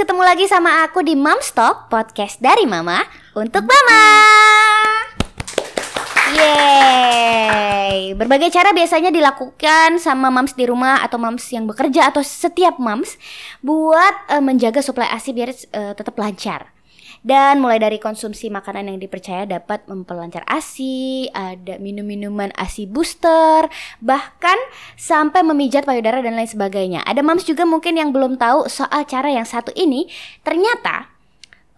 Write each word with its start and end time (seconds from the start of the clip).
ketemu 0.00 0.24
lagi 0.24 0.48
sama 0.48 0.80
aku 0.88 1.04
di 1.04 1.12
Moms 1.12 1.52
Talk, 1.52 1.92
podcast 1.92 2.40
dari 2.40 2.64
Mama 2.64 3.04
untuk 3.36 3.68
Mama. 3.68 4.04
Yeay, 6.32 8.16
berbagai 8.16 8.48
cara 8.48 8.72
biasanya 8.72 9.12
dilakukan 9.12 10.00
sama 10.00 10.32
moms 10.32 10.56
di 10.56 10.64
rumah 10.64 11.04
atau 11.04 11.20
moms 11.20 11.44
yang 11.52 11.68
bekerja 11.68 12.08
atau 12.08 12.24
setiap 12.24 12.80
moms 12.80 13.20
buat 13.60 14.24
uh, 14.32 14.40
menjaga 14.40 14.80
suplai 14.80 15.04
ASI 15.12 15.36
biar 15.36 15.52
uh, 15.52 15.92
tetap 15.92 16.16
lancar. 16.16 16.72
Dan 17.20 17.60
mulai 17.60 17.76
dari 17.76 18.00
konsumsi 18.00 18.48
makanan 18.48 18.96
yang 18.96 18.98
dipercaya 19.00 19.44
dapat 19.44 19.84
memperlancar 19.84 20.40
ASI, 20.48 21.28
ada 21.36 21.76
minum-minuman 21.76 22.48
ASI 22.56 22.88
booster, 22.88 23.68
bahkan 24.00 24.56
sampai 24.96 25.44
memijat 25.44 25.84
payudara 25.84 26.24
dan 26.24 26.32
lain 26.32 26.48
sebagainya. 26.48 27.04
Ada 27.04 27.20
moms 27.20 27.44
juga 27.44 27.68
mungkin 27.68 28.00
yang 28.00 28.08
belum 28.08 28.40
tahu 28.40 28.72
soal 28.72 29.04
cara 29.04 29.28
yang 29.28 29.44
satu 29.44 29.72
ini. 29.76 30.08
Ternyata 30.40 31.20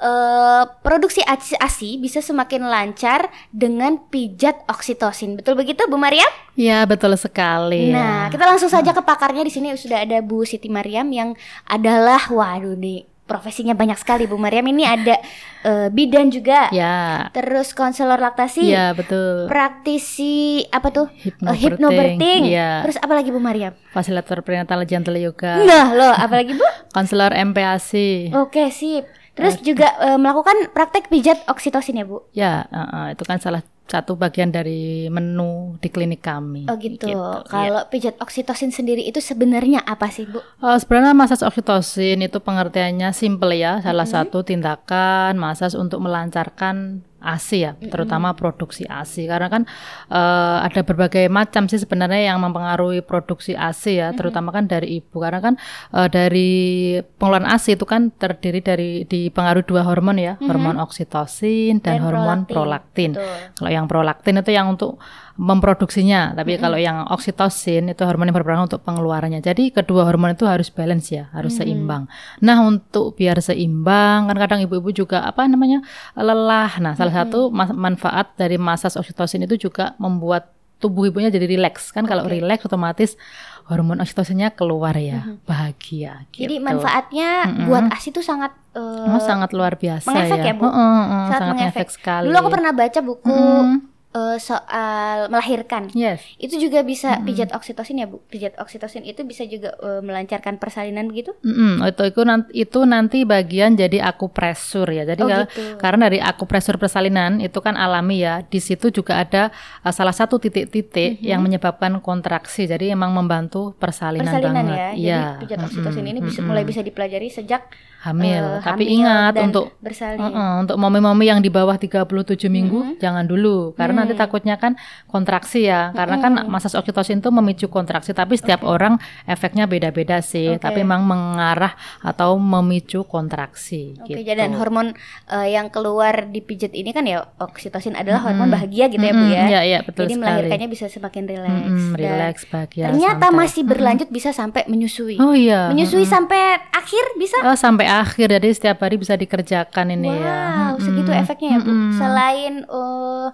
Uh, 0.03 0.67
produksi 0.83 1.23
ASI, 1.23 1.55
ASI 1.62 1.91
bisa 1.95 2.19
semakin 2.19 2.67
lancar 2.67 3.31
dengan 3.55 4.03
pijat 4.11 4.67
oksitosin. 4.67 5.39
Betul 5.39 5.55
begitu 5.55 5.87
Bu 5.87 5.95
Mariam? 5.95 6.27
Ya, 6.59 6.83
betul 6.91 7.15
sekali. 7.15 7.95
Nah, 7.95 8.27
kita 8.27 8.43
langsung 8.43 8.67
saja 8.67 8.91
ke 8.91 8.98
pakarnya 8.98 9.47
di 9.47 9.55
sini 9.55 9.70
sudah 9.79 10.03
ada 10.03 10.19
Bu 10.19 10.43
Siti 10.43 10.67
Mariam 10.67 11.06
yang 11.15 11.39
adalah 11.70 12.19
waduh 12.34 12.75
nih 12.75 13.12
profesinya 13.33 13.73
banyak 13.73 13.97
sekali 13.97 14.29
Bu 14.29 14.37
Mariam. 14.37 14.69
Ini 14.69 14.85
ada 14.85 15.17
uh, 15.65 15.89
bidan 15.89 16.29
juga. 16.29 16.69
Ya. 16.69 17.33
Terus 17.33 17.73
konselor 17.73 18.21
laktasi. 18.21 18.69
Ya 18.69 18.93
betul. 18.93 19.49
Praktisi 19.49 20.69
apa 20.69 20.93
tuh? 20.93 21.09
Hipnoberting, 21.17 21.49
uh, 21.49 21.57
hipnoberting. 21.57 22.41
Ya. 22.53 22.85
terus 22.85 23.01
apa 23.01 23.17
lagi 23.17 23.33
Bu 23.33 23.41
Mariam? 23.41 23.73
Fasilitator 23.97 24.45
prenatal 24.45 24.85
gentle 24.85 25.17
yoga. 25.17 25.65
Nah 25.65 25.97
loh 25.97 26.13
apa 26.13 26.45
lagi 26.45 26.53
Bu? 26.53 26.67
Konselor 26.93 27.33
MPASI 27.33 28.37
oke 28.37 28.69
sip. 28.69 29.05
Terus 29.33 29.57
juga 29.65 29.97
uh, 29.97 30.21
melakukan 30.21 30.69
praktek 30.77 31.09
pijat 31.09 31.49
oksitosin 31.49 31.97
ya 31.97 32.05
Bu? 32.05 32.28
Ya 32.37 32.69
uh, 32.69 32.81
uh, 32.84 33.06
itu 33.17 33.25
kan 33.25 33.41
salah 33.41 33.65
satu 33.86 34.16
bagian 34.16 34.48
dari 34.48 35.06
menu 35.12 35.77
di 35.83 35.88
klinik 35.92 36.25
kami. 36.25 36.64
Oh 36.70 36.77
gitu. 36.80 37.05
gitu 37.05 37.20
Kalau 37.47 37.83
ya. 37.84 37.88
pijat 37.88 38.16
oksitosin 38.19 38.72
sendiri 38.72 39.05
itu 39.05 39.20
sebenarnya 39.20 39.84
apa 39.84 40.08
sih 40.08 40.25
Bu? 40.25 40.41
Uh, 40.64 40.78
sebenarnya 40.80 41.12
masas 41.12 41.44
oksitosin 41.44 42.25
itu 42.25 42.38
pengertiannya 42.41 43.12
simple 43.12 43.53
ya. 43.53 43.84
Salah 43.84 44.08
mm 44.08 44.12
-hmm. 44.12 44.25
satu 44.27 44.38
tindakan 44.47 45.33
masas 45.36 45.77
untuk 45.77 46.00
melancarkan 46.00 47.05
ASI 47.23 47.59
ya, 47.62 47.73
terutama 47.78 48.34
produksi 48.34 48.83
ASI 48.84 49.31
karena 49.31 49.48
kan 49.48 49.62
uh, 50.11 50.61
ada 50.67 50.83
berbagai 50.83 51.31
macam 51.31 51.70
sih 51.70 51.78
sebenarnya 51.78 52.34
yang 52.34 52.42
mempengaruhi 52.42 53.01
produksi 53.01 53.55
ASI 53.55 54.03
ya, 54.03 54.11
terutama 54.12 54.51
kan 54.51 54.67
dari 54.67 54.98
ibu. 54.98 55.23
Karena 55.23 55.39
kan 55.39 55.55
uh, 55.95 56.11
dari 56.11 56.98
pengeluaran 57.17 57.48
ASI 57.48 57.78
itu 57.78 57.87
kan 57.87 58.11
terdiri 58.11 58.61
dari 58.61 58.91
dipengaruhi 59.06 59.65
dua 59.65 59.87
hormon 59.87 60.19
ya, 60.19 60.34
hormon 60.43 60.83
oksitosin 60.83 61.78
dan, 61.78 62.03
dan 62.03 62.05
hormon 62.05 62.39
prolaktin. 62.45 63.15
prolaktin. 63.15 63.55
Kalau 63.55 63.70
yang 63.70 63.87
prolaktin 63.87 64.34
itu 64.43 64.50
yang 64.50 64.67
untuk 64.75 64.98
memproduksinya, 65.43 66.39
tapi 66.39 66.55
mm-hmm. 66.55 66.62
kalau 66.62 66.79
yang 66.79 67.03
oksitosin 67.11 67.91
itu 67.91 68.07
hormon 68.07 68.31
yang 68.31 68.37
berperan 68.39 68.62
untuk 68.62 68.87
pengeluarannya. 68.87 69.43
Jadi 69.43 69.75
kedua 69.75 70.07
hormon 70.07 70.39
itu 70.39 70.47
harus 70.47 70.71
balance 70.71 71.11
ya, 71.11 71.34
harus 71.34 71.59
mm-hmm. 71.59 71.67
seimbang. 71.67 72.03
Nah, 72.47 72.62
untuk 72.62 73.19
biar 73.19 73.43
seimbang 73.43 74.31
kan 74.31 74.39
kadang 74.39 74.62
ibu-ibu 74.62 74.95
juga 74.95 75.27
apa 75.27 75.43
namanya? 75.51 75.83
lelah. 76.15 76.79
Nah, 76.79 76.95
salah 76.95 77.11
mm-hmm. 77.11 77.51
satu 77.51 77.75
manfaat 77.75 78.39
dari 78.39 78.55
masas 78.55 78.95
oksitosin 78.95 79.43
itu 79.43 79.67
juga 79.67 79.99
membuat 79.99 80.55
tubuh 80.79 81.11
ibunya 81.11 81.27
jadi 81.27 81.51
rileks. 81.51 81.91
Kan 81.91 82.06
okay. 82.06 82.15
kalau 82.15 82.31
rileks 82.31 82.62
otomatis 82.62 83.19
hormon 83.67 83.99
oksitosinnya 83.99 84.55
keluar 84.55 84.95
ya, 84.95 85.27
mm-hmm. 85.27 85.43
bahagia 85.43 86.23
gitu. 86.31 86.47
Jadi 86.47 86.62
manfaatnya 86.62 87.51
mm-hmm. 87.51 87.67
buat 87.67 87.84
ASI 87.99 88.15
itu 88.15 88.23
sangat 88.23 88.55
uh, 88.79 89.19
oh, 89.19 89.19
sangat 89.19 89.51
luar 89.51 89.75
biasa 89.75 90.06
mengefek 90.06 90.39
ya. 90.39 90.55
ya, 90.55 90.55
Bu. 90.55 90.71
Uh, 90.71 90.71
sangat, 90.71 91.27
sangat 91.34 91.51
mengefek 91.59 91.89
sekali. 91.91 92.27
Dulu 92.31 92.37
aku 92.39 92.51
pernah 92.55 92.71
baca 92.71 93.01
buku 93.03 93.34
mm-hmm 93.34 93.91
uh, 94.12 94.39
soal 94.39 95.28
melahirkan. 95.33 95.91
Yes. 95.97 96.23
Itu 96.37 96.61
juga 96.61 96.84
bisa 96.84 97.17
mm-hmm. 97.17 97.27
pijat 97.27 97.50
oksitosin 97.56 98.00
ya, 98.05 98.06
Bu. 98.06 98.21
Pijat 98.28 98.55
oksitosin 98.61 99.05
itu 99.05 99.25
bisa 99.25 99.45
juga 99.49 99.75
uh, 99.81 100.00
melancarkan 100.05 100.61
persalinan 100.61 101.09
begitu? 101.11 101.34
Mm-hmm. 101.43 101.91
Itu 101.93 102.03
itu 102.06 102.22
nanti 102.22 102.51
itu 102.55 102.81
nanti 102.84 103.19
bagian 103.25 103.75
jadi 103.75 104.05
akupresur 104.05 104.87
ya. 104.89 105.05
Jadi 105.09 105.22
oh, 105.25 105.28
gitu. 105.28 105.81
karena 105.81 106.09
dari 106.09 106.21
akupresur 106.21 106.77
persalinan 106.77 107.41
itu 107.41 107.59
kan 107.59 107.75
alami 107.75 108.22
ya. 108.22 108.45
Di 108.45 108.61
situ 108.61 108.93
juga 108.93 109.21
ada 109.21 109.51
uh, 109.83 109.93
salah 109.93 110.15
satu 110.15 110.39
titik-titik 110.39 111.19
mm-hmm. 111.19 111.28
yang 111.28 111.41
menyebabkan 111.43 111.99
kontraksi. 112.05 112.69
Jadi 112.69 112.93
emang 112.93 113.11
membantu 113.12 113.75
persalinan, 113.77 114.28
persalinan 114.28 114.67
banget. 114.69 114.78
ya. 114.78 114.89
Jadi 114.93 115.09
ya. 115.09 115.22
pijat 115.41 115.59
oksitosin 115.67 116.05
mm-hmm. 116.05 116.12
ini 116.12 116.21
bisa 116.21 116.41
mulai 116.45 116.65
bisa 116.65 116.81
dipelajari 116.84 117.28
sejak 117.33 117.65
hamil. 118.03 118.43
Uh, 118.43 118.62
Tapi 118.62 118.84
hamil 118.84 118.97
ingat 118.99 119.33
untuk 119.39 119.65
uh, 119.78 120.22
uh, 120.22 120.55
untuk 120.67 120.77
momi-momi 120.77 121.25
yang 121.31 121.39
di 121.39 121.49
bawah 121.49 121.78
37 121.78 122.51
minggu 122.51 122.78
mm 122.78 122.89
-hmm. 122.95 123.01
jangan 123.01 123.25
dulu 123.25 123.72
karena 123.78 124.02
mm. 124.02 124.02
Nanti 124.03 124.15
takutnya 124.19 124.59
kan 124.59 124.75
kontraksi 125.07 125.71
ya. 125.71 125.95
Karena 125.95 126.19
kan 126.19 126.33
masas 126.51 126.75
oksitosin 126.75 127.23
itu 127.23 127.31
memicu 127.31 127.67
kontraksi 127.71 128.11
tapi 128.13 128.35
setiap 128.37 128.67
okay. 128.67 128.73
orang 128.75 128.95
efeknya 129.25 129.71
beda-beda 129.71 130.19
sih. 130.21 130.59
Okay. 130.59 130.63
Tapi 130.63 130.81
memang 130.83 131.07
mengarah 131.07 131.79
atau 132.03 132.37
memicu 132.37 133.07
kontraksi 133.07 133.95
Oke, 134.03 134.19
okay, 134.19 134.27
gitu. 134.27 134.39
dan 134.39 134.53
hormon 134.59 134.93
uh, 135.31 135.47
yang 135.47 135.71
keluar 135.71 136.27
di 136.29 136.43
pijat 136.43 136.75
ini 136.75 136.91
kan 136.91 137.07
ya 137.07 137.23
oksitosin 137.39 137.95
adalah 137.95 138.21
mm 138.21 138.27
-hmm. 138.27 138.39
hormon 138.43 138.49
bahagia 138.51 138.85
gitu 138.91 139.01
-hmm. 139.01 139.15
ya 139.15 139.21
Bu 139.21 139.25
ya. 139.31 139.43
Iya, 139.47 139.61
iya, 139.63 139.79
betul 139.87 140.11
Jadi 140.11 140.15
sekali. 140.19 140.23
melahirkannya 140.27 140.69
bisa 140.69 140.87
semakin 140.91 141.23
rileks. 141.31 141.55
Mm 141.55 141.79
-hmm, 141.79 141.95
rileks, 141.95 142.43
bahagia. 142.51 142.84
Ternyata 142.91 143.27
santai. 143.31 143.39
masih 143.39 143.63
berlanjut 143.63 144.09
mm 144.09 144.13
-hmm. 144.13 144.19
bisa 144.19 144.31
sampai 144.34 144.63
menyusui. 144.67 145.17
Oh 145.23 145.34
iya. 145.34 145.71
Menyusui 145.71 146.03
mm 146.03 146.05
-hmm. 146.05 146.15
sampai 146.19 146.43
akhir 146.75 147.05
bisa? 147.17 147.37
Oh, 147.47 147.57
sampai 147.57 147.87
akhir 147.87 148.27
jadi 148.33 148.49
setiap 148.51 148.79
hari 148.83 148.97
bisa 148.99 149.15
dikerjakan 149.15 149.87
ini 149.95 150.11
wow, 150.11 150.23
ya. 150.25 150.34
Wow, 150.34 150.75
segitu 150.83 151.11
efeknya 151.13 151.49
ya 151.57 151.61
Bu. 151.61 151.73
Hmm. 151.73 151.93
Selain 151.95 152.55
uh, 152.67 153.29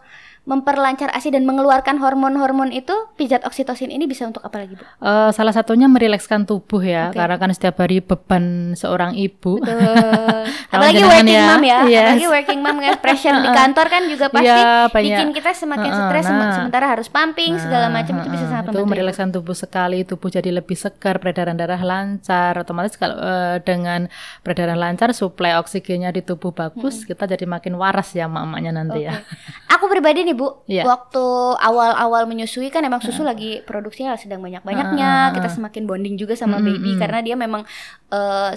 memperlancar 0.48 1.12
ASI 1.12 1.28
dan 1.28 1.44
mengeluarkan 1.44 2.00
hormon-hormon 2.00 2.72
itu 2.72 2.96
pijat 3.20 3.44
oksitosin 3.44 3.92
ini 3.92 4.08
bisa 4.08 4.24
untuk 4.24 4.40
apa 4.40 4.64
lagi 4.64 4.80
Bu? 4.80 4.84
Uh, 5.04 5.28
salah 5.36 5.52
satunya 5.52 5.84
merilekskan 5.92 6.48
tubuh 6.48 6.80
ya 6.80 7.12
okay. 7.12 7.20
karena 7.20 7.36
kan 7.36 7.52
setiap 7.52 7.76
hari 7.84 8.00
beban 8.00 8.72
seorang 8.72 9.12
ibu. 9.12 9.60
apalagi 10.72 11.04
working 11.04 11.36
ya, 11.36 11.52
mom 11.52 11.64
ya, 11.64 11.78
yes. 11.84 12.00
apalagi 12.00 12.28
working 12.32 12.60
mom 12.64 12.78
ya 12.80 12.92
pressure 12.96 13.36
di 13.36 13.50
kantor 13.60 13.86
kan 13.92 14.02
juga 14.08 14.26
pasti 14.32 14.48
ya, 14.48 14.88
bikin 14.88 15.28
kita 15.36 15.50
semakin 15.52 15.90
stres 15.92 16.26
nah, 16.32 16.56
sementara 16.56 16.86
harus 16.96 17.08
pumping 17.12 17.52
nah, 17.52 17.60
segala 17.60 17.86
macam 17.92 18.14
itu 18.24 18.28
bisa 18.32 18.44
sangat 18.48 18.64
membantu. 18.72 18.80
Itu 18.80 18.88
merilekskan 18.88 19.28
tubuh 19.28 19.56
sekali, 19.56 19.98
tubuh 20.08 20.32
jadi 20.32 20.48
lebih 20.48 20.76
segar, 20.80 21.20
peredaran 21.20 21.60
darah 21.60 21.80
lancar, 21.84 22.56
otomatis 22.56 22.96
kalau 22.96 23.20
uh, 23.20 23.60
dengan 23.60 24.08
peredaran 24.40 24.80
lancar 24.80 25.12
suplai 25.12 25.60
oksigennya 25.60 26.08
di 26.08 26.24
tubuh 26.24 26.56
bagus, 26.56 27.04
hmm. 27.04 27.12
kita 27.12 27.28
jadi 27.36 27.44
makin 27.44 27.76
waras 27.76 28.16
ya 28.16 28.24
mak-maknya 28.24 28.72
nanti 28.72 29.04
okay. 29.04 29.12
ya. 29.12 29.14
Aku 29.76 29.90
pribadi 29.92 30.24
nih 30.24 30.37
Bu, 30.38 30.62
yeah. 30.70 30.86
waktu 30.86 31.24
awal-awal 31.58 32.30
menyusui 32.30 32.70
kan 32.70 32.86
emang 32.86 33.02
susu 33.02 33.26
uh. 33.26 33.34
lagi 33.34 33.58
produksinya 33.66 34.14
sedang 34.14 34.38
banyak-banyaknya. 34.38 35.10
Uh, 35.10 35.18
uh, 35.18 35.30
uh. 35.30 35.34
Kita 35.34 35.48
semakin 35.50 35.82
bonding 35.90 36.14
juga 36.14 36.38
sama 36.38 36.62
uh, 36.62 36.62
baby 36.62 36.94
uh, 36.94 36.98
karena 37.02 37.18
dia 37.26 37.34
memang 37.34 37.66
uh, 38.14 38.54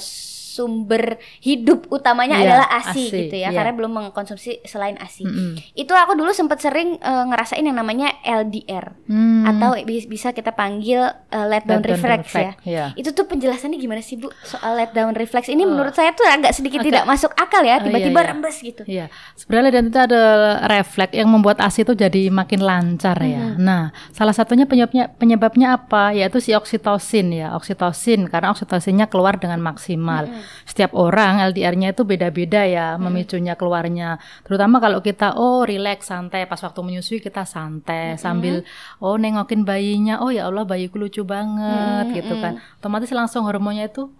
sumber 0.51 1.15
hidup 1.39 1.87
utamanya 1.87 2.43
yeah, 2.43 2.45
adalah 2.51 2.67
ASI, 2.83 3.07
ASI 3.07 3.19
gitu 3.23 3.35
ya, 3.39 3.47
yeah. 3.47 3.51
karena 3.55 3.71
belum 3.71 3.91
mengkonsumsi 3.95 4.67
selain 4.67 4.99
ASI. 4.99 5.23
Mm 5.23 5.31
-hmm. 5.31 5.51
Itu 5.71 5.95
aku 5.95 6.19
dulu 6.19 6.35
sempat 6.35 6.59
sering 6.59 6.99
uh, 6.99 7.23
ngerasain 7.31 7.63
yang 7.63 7.79
namanya 7.79 8.11
LDR 8.27 8.91
mm. 9.07 9.47
atau 9.47 9.79
bisa 9.87 10.35
kita 10.35 10.51
panggil 10.51 11.07
uh, 11.07 11.45
let 11.47 11.63
down 11.63 11.79
let 11.79 11.95
reflex 11.95 12.35
ya. 12.35 12.53
Yeah. 12.67 12.89
Itu 12.99 13.15
tuh 13.15 13.23
penjelasannya 13.31 13.79
gimana 13.79 14.03
sih 14.03 14.19
Bu 14.19 14.27
soal 14.43 14.75
let 14.75 14.91
down 14.91 15.15
reflex 15.15 15.47
ini 15.47 15.63
oh. 15.63 15.71
menurut 15.71 15.95
saya 15.95 16.11
tuh 16.11 16.27
agak 16.27 16.51
sedikit 16.51 16.83
okay. 16.83 16.91
tidak 16.91 17.07
masuk 17.07 17.31
akal 17.39 17.63
ya, 17.63 17.79
tiba-tiba 17.79 18.11
oh, 18.11 18.19
iya, 18.19 18.27
iya. 18.27 18.31
rembes 18.35 18.57
gitu. 18.59 18.81
Iya. 18.83 19.05
Sebenarnya 19.39 19.71
dan 19.79 19.83
itu 19.87 19.99
ada 20.03 20.23
refleks 20.67 21.15
yang 21.15 21.31
membuat 21.31 21.63
ASI 21.63 21.87
itu 21.87 21.95
jadi 21.95 22.27
makin 22.27 22.59
lancar 22.59 23.15
mm 23.15 23.23
-hmm. 23.23 23.31
ya. 23.31 23.43
Mm-hmm. 23.47 23.63
Nah, 23.63 23.83
salah 24.11 24.35
satunya 24.35 24.67
penyebabnya 24.67 25.07
penyebabnya 25.15 25.79
apa? 25.79 26.11
Yaitu 26.11 26.43
si 26.43 26.51
oksitosin 26.51 27.31
ya, 27.31 27.55
oksitosin 27.55 28.27
karena 28.27 28.51
oksitosinnya 28.51 29.07
keluar 29.07 29.39
dengan 29.39 29.63
maksimal. 29.63 30.27
Mm 30.27 30.35
-hmm 30.35 30.40
setiap 30.63 30.93
orang 30.93 31.41
LDR-nya 31.51 31.93
itu 31.93 32.03
beda-beda 32.05 32.63
ya 32.67 32.95
hmm. 32.95 33.01
memicunya 33.07 33.53
keluarnya. 33.57 34.21
Terutama 34.45 34.77
kalau 34.79 34.99
kita 35.01 35.35
oh 35.39 35.65
rileks 35.65 36.07
santai 36.09 36.45
pas 36.45 36.59
waktu 36.61 36.79
menyusui 36.81 37.19
kita 37.19 37.43
santai 37.47 38.15
hmm. 38.15 38.21
sambil 38.21 38.55
oh 39.01 39.15
nengokin 39.17 39.65
bayinya. 39.65 40.21
Oh 40.21 40.29
ya 40.29 40.47
Allah 40.47 40.63
bayiku 40.67 41.01
lucu 41.01 41.25
banget 41.25 42.11
hmm. 42.11 42.15
gitu 42.15 42.33
kan. 42.39 42.61
Otomatis 42.79 43.11
langsung 43.11 43.43
hormonnya 43.47 43.89
itu 43.89 44.11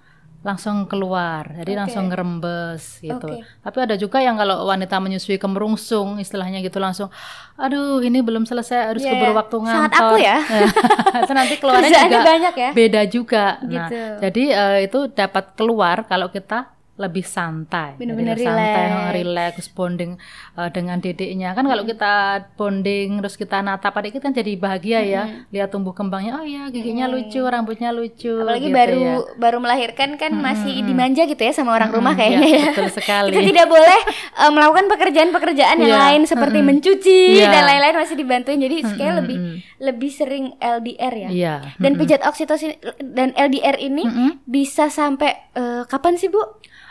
langsung 0.41 0.89
keluar, 0.89 1.53
jadi 1.53 1.77
okay. 1.77 1.79
langsung 1.85 2.09
ngerembes 2.09 3.05
gitu. 3.05 3.29
Okay. 3.29 3.45
Tapi 3.61 3.77
ada 3.85 3.93
juga 3.93 4.25
yang 4.25 4.41
kalau 4.41 4.65
wanita 4.65 4.97
menyusui 4.97 5.37
kemerungsung, 5.37 6.17
istilahnya 6.17 6.65
gitu 6.65 6.81
langsung, 6.81 7.13
aduh 7.61 8.01
ini 8.01 8.25
belum 8.25 8.49
selesai 8.49 8.89
harus 8.89 9.05
yeah. 9.05 9.13
keburu 9.13 9.37
waktu 9.37 9.55
ngantor. 9.61 9.77
Sangat 9.77 9.93
aku 10.01 10.15
ya. 10.17 10.37
itu 11.29 11.33
nanti 11.37 11.55
keluarnya 11.61 11.89
juga 12.09 12.19
banyak 12.25 12.55
ya. 12.57 12.71
beda 12.73 13.01
juga. 13.05 13.45
Nah, 13.61 13.69
gitu. 13.69 13.97
Nah, 14.01 14.17
jadi 14.17 14.43
uh, 14.57 14.77
itu 14.81 14.99
dapat 15.13 15.45
keluar 15.53 16.09
kalau 16.09 16.33
kita 16.33 16.73
lebih 17.01 17.25
santai, 17.25 17.97
Bener-bener 17.97 18.37
Jadi 18.37 18.45
santai, 18.45 18.85
relax. 18.85 19.13
relax, 19.17 19.53
bonding 19.73 20.11
uh, 20.53 20.69
dengan 20.69 21.01
dedeknya. 21.01 21.57
Kan 21.57 21.65
kalau 21.65 21.81
kita 21.81 22.45
bonding 22.53 23.17
terus 23.19 23.35
kita 23.35 23.65
natap 23.65 23.97
adik 23.97 24.21
kita 24.21 24.29
kan 24.29 24.33
jadi 24.37 24.53
bahagia 24.55 24.99
ya, 25.01 25.23
lihat 25.49 25.73
tumbuh 25.73 25.97
kembangnya. 25.97 26.37
Oh 26.37 26.45
ya, 26.45 26.69
giginya 26.69 27.09
lucu, 27.09 27.41
rambutnya 27.41 27.89
lucu. 27.89 28.37
Apalagi 28.37 28.69
gitu 28.69 28.77
baru 28.77 29.01
ya. 29.01 29.15
baru 29.41 29.57
melahirkan 29.57 30.15
kan 30.21 30.31
masih 30.37 30.85
dimanja 30.85 31.25
gitu 31.25 31.41
ya 31.41 31.51
sama 31.51 31.73
orang 31.73 31.89
rumah 31.89 32.13
kayaknya 32.13 32.45
ya, 32.45 32.57
ya. 32.61 32.65
betul 32.71 32.89
sekali. 32.93 33.29
Kita 33.33 33.41
tidak 33.41 33.67
boleh 33.67 33.99
eh, 34.37 34.51
melakukan 34.53 34.85
pekerjaan-pekerjaan 34.91 35.77
yang 35.81 35.91
Iya, 35.91 36.03
lain 36.07 36.21
seperti 36.29 36.59
mm-mm. 36.61 36.69
mencuci 36.71 37.21
Iya. 37.41 37.49
dan 37.49 37.63
lain-lain 37.67 37.95
masih 37.97 38.15
dibantuin. 38.15 38.59
Jadi 38.61 38.75
kayak 38.95 39.13
lebih 39.25 39.37
mm. 39.41 39.57
lebih 39.81 40.11
sering 40.13 40.45
LDR 40.61 41.13
ya. 41.17 41.29
Iya. 41.31 41.55
Dan 41.81 41.97
pijat 41.97 42.21
oksitosin 42.21 42.77
dan 43.01 43.33
LDR 43.33 43.81
ini 43.81 44.03
Mm-mm. 44.05 44.29
bisa 44.45 44.87
sampai 44.91 45.31
eh, 45.57 45.83
kapan 45.89 46.15
sih 46.15 46.29
Bu? 46.29 46.41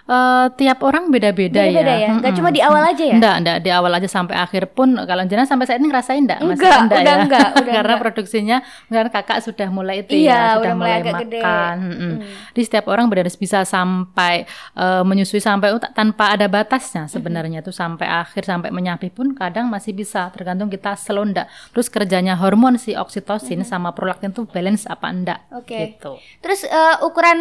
Eh, 0.02 0.46
tiap 0.56 0.78
orang 0.80 1.06
beda-beda 1.08 1.60
ya. 1.60 1.70
Beda-beda 1.70 1.94
ya? 1.94 2.08
Nggak 2.14 2.32
cuma 2.34 2.48
di 2.48 2.60
awal 2.60 2.82
aja 2.84 3.04
ya? 3.04 3.14
Enggak, 3.14 3.34
enggak 3.36 3.58
di 3.60 3.70
awal 3.70 3.92
aja 3.92 4.08
sampai 4.08 4.34
akhir 4.34 4.72
pun 4.72 4.96
kalau 4.96 5.22
jenengan 5.22 5.46
sampai 5.46 5.64
saat 5.64 5.78
ini 5.78 5.86
ngerasain 5.86 6.24
enggak? 6.24 6.38
Masih 6.40 6.50
Enggak, 6.56 6.78
enggak 6.80 6.98
udah 6.98 7.04
ya? 7.06 7.22
enggak, 7.22 7.48
udah 7.54 7.62
Karena 7.70 7.78
enggak. 7.86 8.02
produksinya 8.02 8.56
kan 8.88 9.06
kakak 9.12 9.38
sudah 9.40 9.68
mulai 9.68 10.02
itu 10.02 10.12
Iya, 10.16 10.26
ya, 10.26 10.40
sudah 10.40 10.60
udah 10.60 10.72
mulai 10.72 10.90
mulai, 10.90 11.00
agak 11.00 11.14
gede. 11.20 11.38
makan. 11.38 11.76
mm-mm. 11.84 12.12
Jadi 12.50 12.62
setiap 12.64 12.84
orang 12.86 13.06
benar 13.06 13.26
bisa 13.30 13.58
sampai 13.62 14.34
eh, 14.74 15.02
menyusui 15.04 15.38
sampai 15.38 15.68
ut- 15.72 15.92
tanpa 15.92 16.32
ada 16.32 16.46
batasnya 16.46 17.06
sebenarnya 17.06 17.60
tuh 17.60 17.72
sampai 17.72 18.06
akhir 18.06 18.42
sampai 18.44 18.70
menyapih 18.70 19.10
pun 19.10 19.30
kadang 19.32 19.68
masih 19.68 19.92
bisa 19.92 20.30
tergantung 20.30 20.66
kita 20.66 20.94
slow 20.94 21.22
enggak. 21.22 21.46
Terus 21.70 21.86
kerjanya 21.86 22.34
hormon 22.34 22.76
si 22.76 22.92
oksitosin 22.92 23.62
sama 23.62 23.92
prolaktin 23.92 24.30
tuh 24.30 24.44
balance 24.44 24.86
apa 24.86 25.06
enggak 25.06 25.38
Oke. 25.52 25.94
gitu. 25.94 26.18
Terus 26.40 26.64
eh, 26.64 26.96
ukuran 27.00 27.38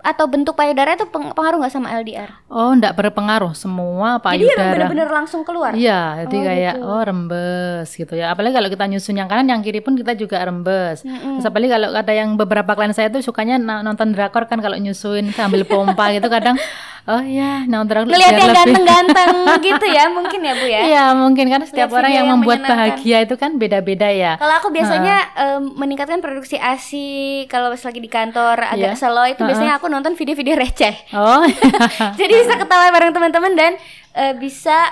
atau 0.00 0.26
bentuk 0.26 0.54
payudara 0.54 0.94
itu 0.94 1.06
peng- 1.06 1.30
pengaruh 1.30 1.60
nggak 1.60 1.70
sama 1.70 1.89
LDR? 1.92 2.30
Oh, 2.46 2.70
enggak 2.70 2.94
berpengaruh 2.94 3.52
semua 3.52 4.16
Jadi 4.16 4.46
payudara. 4.46 4.70
benar-benar 4.72 5.08
langsung 5.12 5.42
keluar. 5.42 5.72
Iya, 5.72 6.24
jadi 6.24 6.36
Oh, 6.36 6.42
kayak 6.42 6.72
gitu. 6.72 6.84
oh 6.84 7.00
rembes 7.00 7.88
gitu 7.90 8.14
ya. 8.14 8.26
Apalagi 8.28 8.52
kalau 8.52 8.68
kita 8.68 8.84
nyusun 8.86 9.14
yang 9.14 9.26
kanan, 9.26 9.46
yang 9.48 9.60
kiri 9.60 9.78
pun 9.78 9.94
kita 9.94 10.12
juga 10.12 10.40
rembes. 10.40 11.02
Mm-mm. 11.02 11.36
Terus 11.36 11.46
apalagi 11.46 11.70
kalau 11.70 11.88
ada 11.90 12.12
yang 12.12 12.34
beberapa 12.34 12.72
klien 12.72 12.90
saya 12.90 13.08
tuh 13.08 13.20
sukanya 13.20 13.56
nonton 13.58 14.10
drakor 14.10 14.44
kan 14.44 14.58
kalau 14.58 14.74
nyusuin 14.74 15.30
sambil 15.30 15.62
pompa 15.62 16.10
gitu 16.10 16.26
kadang 16.26 16.54
oh 17.02 17.22
ya 17.22 17.64
nonton 17.64 17.88
drakor 17.88 18.08
Ngelihat 18.08 18.30
biar 18.30 18.40
yang 18.40 18.54
ganteng-ganteng 18.54 19.30
gitu 19.66 19.86
ya, 19.86 20.04
mungkin 20.08 20.40
ya 20.40 20.52
Bu 20.52 20.64
ya. 20.64 20.80
Iya 20.84 21.04
mungkin 21.12 21.46
kan 21.48 21.60
setiap 21.62 21.88
Lihat 21.88 21.98
orang 21.98 22.12
yang 22.12 22.18
yang 22.22 22.36
membuat 22.36 22.60
bahagia 22.62 23.18
itu 23.20 23.34
kan 23.34 23.56
beda-beda 23.56 24.08
ya. 24.08 24.32
Kalau 24.36 24.54
aku 24.56 24.68
biasanya 24.70 25.16
em, 25.34 25.62
meningkatkan 25.74 26.20
produksi 26.20 26.54
ASI 26.54 27.08
kalau 27.46 27.68
pas 27.68 27.80
lagi 27.80 27.98
di 27.98 28.06
kantor 28.06 28.56
agak 28.64 28.92
Iya. 28.92 29.00
slow 29.00 29.26
itu 29.26 29.40
biasanya 29.40 29.76
aku 29.76 29.86
nonton 29.86 30.12
video-video 30.12 30.54
receh. 30.54 30.94
Oh, 31.12 31.42
Jadi 32.20 32.32
bisa 32.32 32.54
ketawa 32.56 32.92
bareng 32.92 33.12
teman-teman 33.14 33.52
dan 33.56 33.72
eh, 34.16 34.34
bisa 34.36 34.90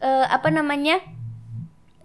eh, 0.00 0.26
apa 0.28 0.48
namanya? 0.52 1.00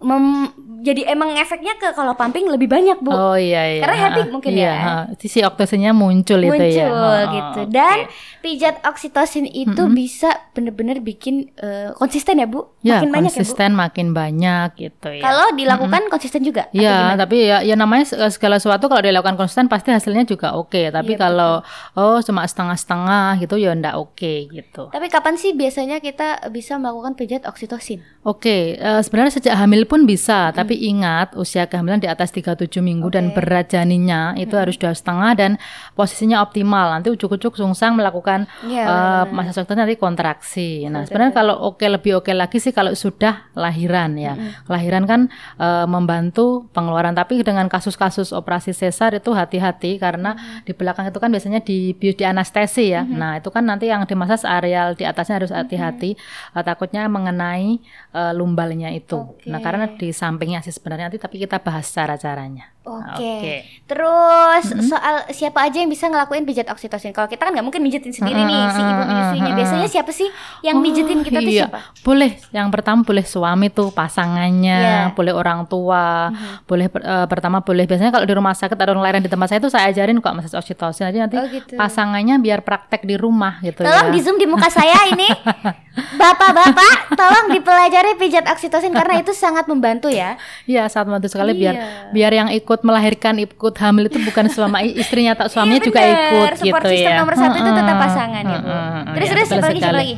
Mem- 0.02 0.50
jadi 0.82 1.06
emang 1.08 1.30
efeknya 1.32 1.78
ke 1.78 1.94
kalau 1.94 2.10
pumping 2.12 2.42
lebih 2.44 2.66
banyak, 2.66 2.98
Bu. 2.98 3.08
oh 3.08 3.34
iya 3.34 3.70
iya. 3.70 3.80
Karena 3.80 3.96
happy 4.00 4.20
Ha, 4.20 4.28
mungkin 4.28 4.50
iya, 4.50 4.66
ya. 4.66 4.74
ha. 4.76 4.94
Si 5.16 5.38
oksisinnya 5.38 5.94
muncul, 5.94 6.36
itu 6.36 6.50
ya. 6.50 6.90
muncul 6.90 6.90
Oh, 6.92 7.22
gitu. 7.30 7.60
Dan 7.70 7.96
pijat 8.40 8.82
oksitosin 8.82 9.46
itu 9.46 9.78
bisa 9.88 10.26
bener-bener 10.50 10.98
bikin 10.98 11.54
eh, 11.54 11.94
konsisten 11.94 12.36
ya, 12.36 12.46
Bu? 12.46 12.66
ya 12.80 12.98
Makin 12.98 13.10
banyak 13.10 13.30
ya, 13.30 13.32
Bu. 13.32 13.38
konsisten 13.38 13.70
makin 13.72 14.06
banyak 14.10 14.68
gitu 14.76 15.08
ya. 15.08 15.22
Kalau 15.22 15.54
dilakukan 15.54 16.02
konsisten 16.08 16.42
juga. 16.42 16.66
atau 16.66 16.74
Iya, 16.74 17.14
tapi 17.14 17.36
ya, 17.44 17.62
ya 17.62 17.74
namanya 17.74 18.02
se- 18.04 18.18
segala 18.32 18.58
sesuatu 18.58 18.86
kalau 18.86 19.00
dilakukan 19.00 19.38
konsisten 19.38 19.66
pasti 19.66 19.88
hasilnya 19.88 20.24
juga 20.24 20.52
oke. 20.52 20.90
Tapi 20.90 21.14
Iya, 21.14 21.20
kalau 21.20 21.62
oh 21.94 22.18
cuma 22.20 22.42
setengah-setengah 22.42 23.38
gitu 23.38 23.54
ya 23.54 23.70
ndak 23.72 23.94
oke 23.94 24.34
gitu. 24.48 24.90
Tapi 24.90 25.06
kapan 25.06 25.38
sih 25.38 25.52
biasanya 25.52 25.98
kita 25.98 26.42
bisa 26.50 26.74
melakukan 26.74 27.14
pijat 27.14 27.46
oksitosin? 27.46 28.02
Oke, 28.22 28.74
eh, 28.74 29.00
sebenarnya 29.00 29.30
sejak 29.32 29.54
hamil 29.54 29.86
pun 29.92 30.08
bisa, 30.08 30.48
tapi 30.56 30.88
ingat 30.88 31.36
usia 31.36 31.68
kehamilan 31.68 32.00
di 32.00 32.08
atas 32.08 32.32
37 32.32 32.80
minggu 32.80 33.12
dan 33.12 33.28
Oke. 33.28 33.44
berat 33.44 33.68
janinnya 33.68 34.32
itu 34.40 34.56
harus 34.56 34.80
dua 34.80 34.96
setengah 34.96 35.36
dan 35.36 35.50
posisinya 35.92 36.40
optimal. 36.40 36.96
Nanti 36.96 37.12
ujuk-ujuk 37.12 37.60
sungsang 37.60 38.00
melakukan 38.00 38.48
Iya, 38.64 38.88
eh, 38.88 38.88
benar-benar. 38.88 39.52
masa 39.52 39.60
waktu 39.60 39.76
nanti 39.76 40.00
kontraksi. 40.00 40.88
Nah, 40.88 41.04
sebenarnya 41.04 41.36
kalau 41.36 41.76
oke 41.76 41.84
lebih 41.84 42.24
oke 42.24 42.32
lagi 42.32 42.56
sih 42.56 42.72
kalau 42.72 42.96
sudah 42.96 43.52
lahiran 43.52 44.16
ya. 44.16 44.32
Lahiran 44.64 45.04
kan 45.04 45.28
eh, 45.60 45.84
membantu 45.84 46.72
pengeluaran, 46.72 47.12
tapi 47.12 47.44
dengan 47.44 47.68
kasus-kasus 47.68 48.32
operasi 48.32 48.72
sesar 48.72 49.12
itu 49.12 49.36
hati-hati 49.36 50.00
karena 50.00 50.40
di 50.64 50.72
belakang 50.72 51.12
itu 51.12 51.20
kan 51.20 51.28
biasanya 51.28 51.60
di 51.60 51.92
bius 51.92 52.16
di 52.16 52.24
anestesi 52.24 52.96
ya. 52.96 53.04
Nah, 53.04 53.44
itu 53.44 53.52
kan 53.52 53.68
nanti 53.68 53.92
yang 53.92 54.08
dimasas 54.08 54.48
areal 54.48 54.96
di 54.96 55.04
atasnya 55.04 55.36
harus 55.36 55.52
hati-hati 55.52 56.16
eh, 56.56 56.64
takutnya 56.64 57.04
mengenai 57.12 57.76
eh, 58.16 58.32
lumbalnya 58.32 58.88
itu. 58.88 59.20
Oke. 59.20 59.52
Nah, 59.52 59.60
karena 59.60 59.81
di 59.86 60.10
sampingnya 60.10 60.60
sih 60.60 60.74
sebenarnya 60.74 61.10
nanti 61.10 61.18
tapi 61.22 61.38
kita 61.40 61.62
bahas 61.62 61.86
cara-caranya. 61.90 62.72
Oke. 62.82 63.14
Oke. 63.14 63.54
Terus 63.86 64.64
soal 64.84 65.28
siapa 65.30 65.62
aja 65.62 65.78
yang 65.78 65.86
bisa 65.86 66.06
ngelakuin 66.06 66.42
pijat 66.42 66.66
oksitosin? 66.66 67.10
Kalau 67.10 67.26
kita 67.26 67.42
kan 67.42 67.52
nggak 67.52 67.62
mungkin 67.62 67.78
mijitin 67.78 68.10
sendiri 68.10 68.42
nih 68.42 68.62
si 68.68 68.80
ibu 68.80 69.02
menyusuinya. 69.02 69.52
Biasanya 69.54 69.86
siapa 69.86 70.10
sih 70.10 70.26
yang 70.60 70.78
mijitin 70.78 71.20
kita 71.20 71.38
tuh 71.38 71.46
iya. 71.48 71.62
siapa? 71.66 71.78
Boleh. 72.00 72.34
Yang 72.50 72.68
pertama 72.70 73.00
boleh 73.02 73.22
suami 73.22 73.66
tuh 73.68 73.88
pasangannya, 73.92 74.82
boleh 75.12 75.30
orang 75.30 75.64
tua, 75.64 76.34
boleh 76.64 76.86
per- 76.86 77.02
eh, 77.02 77.26
pertama 77.26 77.60
boleh 77.60 77.84
biasanya 77.84 78.10
kalau 78.10 78.24
di 78.24 78.32
rumah 78.32 78.50
sakit 78.50 78.74
orang 78.74 78.98
lahiran 78.98 79.22
di 79.22 79.30
tempat 79.30 79.46
saya 79.46 79.60
tuh 79.60 79.70
saya 79.70 79.86
ajarin 79.86 80.18
kok 80.18 80.32
massage 80.32 80.56
oksitosin 80.56 81.06
aja 81.06 81.18
nanti 81.20 81.36
Oh, 81.36 81.46
gitu. 81.46 81.74
pasangannya 81.74 82.38
biar 82.38 82.62
praktek 82.62 83.02
di 83.02 83.14
rumah 83.14 83.58
gitu 83.60 83.82
Tolong 83.82 84.10
ya. 84.10 84.12
di 84.12 84.18
zoom 84.18 84.36
di 84.36 84.46
muka 84.46 84.66
saya 84.66 85.06
ini, 85.08 85.26
bapak-bapak, 86.20 87.14
tolong 87.14 87.46
dipelajari 87.50 88.16
pijat 88.16 88.46
oksitosin 88.46 88.90
karena 88.90 89.20
itu 89.20 89.32
sangat 89.32 89.66
membantu 89.66 90.08
ya. 90.08 90.36
Iya, 90.64 90.88
sangat 90.88 91.06
membantu 91.08 91.28
sekali 91.30 91.52
biar 91.52 91.74
Iya. 91.74 91.86
biar 92.10 92.32
yang 92.32 92.48
ikut 92.50 92.71
melahirkan, 92.80 93.36
ikut 93.44 93.74
hamil 93.76 94.08
itu 94.08 94.16
bukan 94.24 94.48
suami 94.48 94.96
istrinya 94.96 95.36
atau 95.36 95.46
suaminya 95.52 95.84
Iya, 95.84 95.88
juga 95.92 96.00
ikut 96.00 96.48
Support 96.56 96.82
gitu 96.82 96.88
system 96.96 97.12
ya. 97.12 97.18
nomor 97.20 97.34
satu 97.36 97.56
itu 97.60 97.70
tetap 97.76 97.96
pasangan 98.00 98.44
ya, 98.48 98.58
Terus 99.12 99.28
iya, 99.28 99.32
terus 99.36 99.46
siapa 99.52 99.66
lagi 99.68 99.80
siapa 99.84 100.00
lagi? 100.00 100.14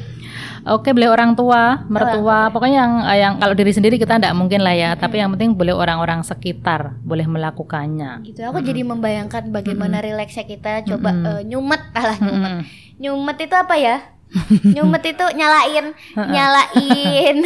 Oke, 0.65 0.97
boleh 0.97 1.13
orang 1.13 1.37
tua, 1.37 1.85
mertua, 1.93 2.49
pokoknya 2.49 2.79
yang 2.81 2.93
eh, 3.05 3.19
yang 3.21 3.33
kalau 3.37 3.53
diri 3.53 3.69
sendiri 3.69 4.01
kita 4.01 4.17
tidak 4.17 4.33
mungkin 4.33 4.65
lah 4.65 4.73
ya, 4.73 4.97
tapi 4.97 5.21
yang 5.21 5.29
penting 5.37 5.53
boleh 5.53 5.77
orang-orang 5.77 6.25
sekitar 6.25 6.97
boleh 7.05 7.29
melakukannya. 7.29 8.25
Gitu. 8.25 8.41
Aku 8.41 8.65
jadi 8.65 8.81
membayangkan 8.81 9.53
bagaimana 9.53 10.01
rileksnya 10.01 10.49
kita 10.49 10.89
coba 10.89 11.13
eh, 11.13 11.41
nyumet 11.45 11.83
alah 12.01 12.17
nyumet. 12.17 12.53
Nyumet 12.97 13.39
itu 13.45 13.55
apa 13.61 13.77
ya? 13.77 13.97
nyumet 14.75 15.05
itu 15.05 15.25
nyalain, 15.37 15.95
nyalain, 16.17 17.37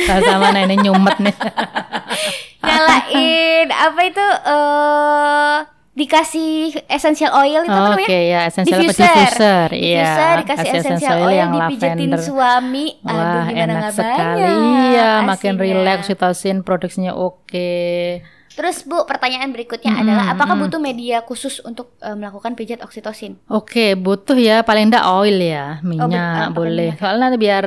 mana 0.41 0.59
ini 0.65 0.77
nyumet 0.89 1.17
nih? 1.21 1.37
Nyalain 2.61 3.67
apa 3.69 4.01
itu 4.03 4.27
eh 4.45 5.57
dikasih 5.95 6.79
essential 6.87 7.35
oil 7.35 7.67
itu 7.67 7.75
apa 7.75 7.91
Oke 7.91 8.07
namanya? 8.07 8.19
ya, 8.23 8.41
essential 8.47 8.79
apa 8.79 8.87
Diffuser. 8.87 9.11
diffuser, 9.11 9.69
iya. 9.75 9.99
Diffuser 9.99 10.35
dikasih 10.39 10.63
Kasih 10.63 10.79
essential 10.79 11.17
oil, 11.19 11.35
yang 11.35 11.51
dipijetin 11.51 11.99
lavender. 12.07 12.21
suami. 12.23 12.87
Aduh 13.03 13.19
Wah 13.19 13.45
gimana 13.45 13.73
enak 13.75 13.91
sekali, 13.91 14.55
iya 14.95 15.11
makin 15.23 15.55
rileks, 15.59 15.99
oksitosin 16.07 16.63
produksinya 16.63 17.13
oke. 17.13 18.23
Terus 18.59 18.83
Bu, 18.83 19.07
pertanyaan 19.07 19.55
berikutnya 19.55 19.95
Mm-mm, 19.95 20.03
adalah 20.03 20.25
apakah 20.29 20.59
mm-mm. 20.59 20.67
butuh 20.67 20.81
media 20.83 21.23
khusus 21.23 21.63
untuk 21.63 21.95
eh, 22.01 22.11
melakukan 22.11 22.53
pijat 22.53 22.83
oksitosin? 22.83 23.39
Oke, 23.47 23.95
butuh 23.95 24.35
ya 24.35 24.67
paling 24.67 24.91
enggak 24.91 25.07
oil 25.07 25.39
ya, 25.39 25.79
bet- 25.79 25.87
minyak 25.87 26.11
apa 26.43 26.59
boleh. 26.59 26.91
Soalnya 26.99 27.23
nanti 27.23 27.39
biar 27.39 27.65